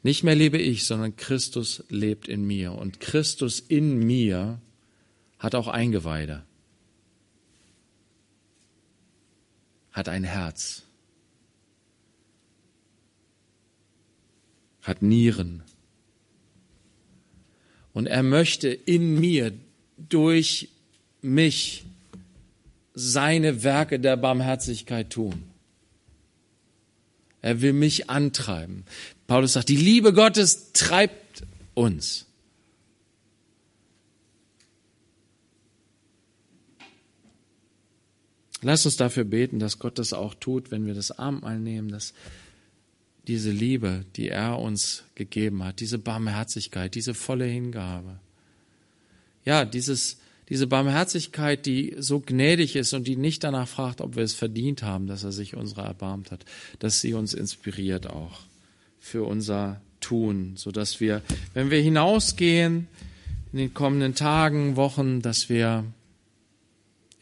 Nicht 0.02 0.24
mehr 0.24 0.34
lebe 0.34 0.58
ich, 0.58 0.84
sondern 0.84 1.16
Christus 1.16 1.84
lebt 1.88 2.26
in 2.28 2.44
mir. 2.44 2.72
Und 2.72 2.98
Christus 3.00 3.60
in 3.60 3.98
mir 3.98 4.60
hat 5.38 5.54
auch 5.54 5.68
Eingeweide, 5.68 6.44
hat 9.92 10.08
ein 10.08 10.24
Herz, 10.24 10.82
hat 14.82 15.02
Nieren. 15.02 15.62
Und 17.92 18.06
er 18.06 18.22
möchte 18.22 18.68
in 18.68 19.20
mir 19.20 19.52
durch 19.96 20.68
mich 21.20 21.84
seine 22.94 23.62
Werke 23.62 24.00
der 24.00 24.16
Barmherzigkeit 24.16 25.10
tun. 25.10 25.44
Er 27.40 27.60
will 27.60 27.72
mich 27.72 28.08
antreiben. 28.08 28.84
Paulus 29.32 29.54
sagt, 29.54 29.70
die 29.70 29.76
Liebe 29.76 30.12
Gottes 30.12 30.72
treibt 30.74 31.44
uns. 31.72 32.26
Lass 38.60 38.84
uns 38.84 38.98
dafür 38.98 39.24
beten, 39.24 39.58
dass 39.58 39.78
Gott 39.78 39.98
das 39.98 40.12
auch 40.12 40.34
tut, 40.34 40.70
wenn 40.70 40.84
wir 40.84 40.92
das 40.92 41.12
Abendmahl 41.12 41.58
nehmen, 41.58 41.88
dass 41.88 42.12
diese 43.26 43.50
Liebe, 43.50 44.04
die 44.16 44.28
er 44.28 44.58
uns 44.58 45.04
gegeben 45.14 45.64
hat, 45.64 45.80
diese 45.80 45.98
Barmherzigkeit, 45.98 46.94
diese 46.94 47.14
volle 47.14 47.46
Hingabe, 47.46 48.20
ja, 49.46 49.64
dieses, 49.64 50.18
diese 50.50 50.66
Barmherzigkeit, 50.66 51.64
die 51.64 51.96
so 51.98 52.20
gnädig 52.20 52.76
ist 52.76 52.92
und 52.92 53.06
die 53.06 53.16
nicht 53.16 53.44
danach 53.44 53.66
fragt, 53.66 54.02
ob 54.02 54.14
wir 54.14 54.24
es 54.24 54.34
verdient 54.34 54.82
haben, 54.82 55.06
dass 55.06 55.24
er 55.24 55.32
sich 55.32 55.56
unserer 55.56 55.86
erbarmt 55.86 56.30
hat, 56.32 56.44
dass 56.80 57.00
sie 57.00 57.14
uns 57.14 57.32
inspiriert 57.32 58.08
auch 58.08 58.51
für 59.02 59.24
unser 59.24 59.80
Tun, 60.00 60.54
so 60.56 60.70
dass 60.70 61.00
wir, 61.00 61.22
wenn 61.54 61.70
wir 61.70 61.80
hinausgehen 61.80 62.86
in 63.52 63.58
den 63.58 63.74
kommenden 63.74 64.14
Tagen, 64.14 64.76
Wochen, 64.76 65.20
dass 65.20 65.48
wir, 65.48 65.84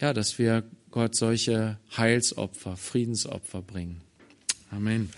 ja, 0.01 0.13
dass 0.13 0.39
wir 0.39 0.63
Gott 0.91 1.17
solche 1.17 1.79
Heilsopfer, 1.97 2.77
Friedensopfer 2.77 3.63
bringen. 3.63 4.03
Amen. 4.71 5.11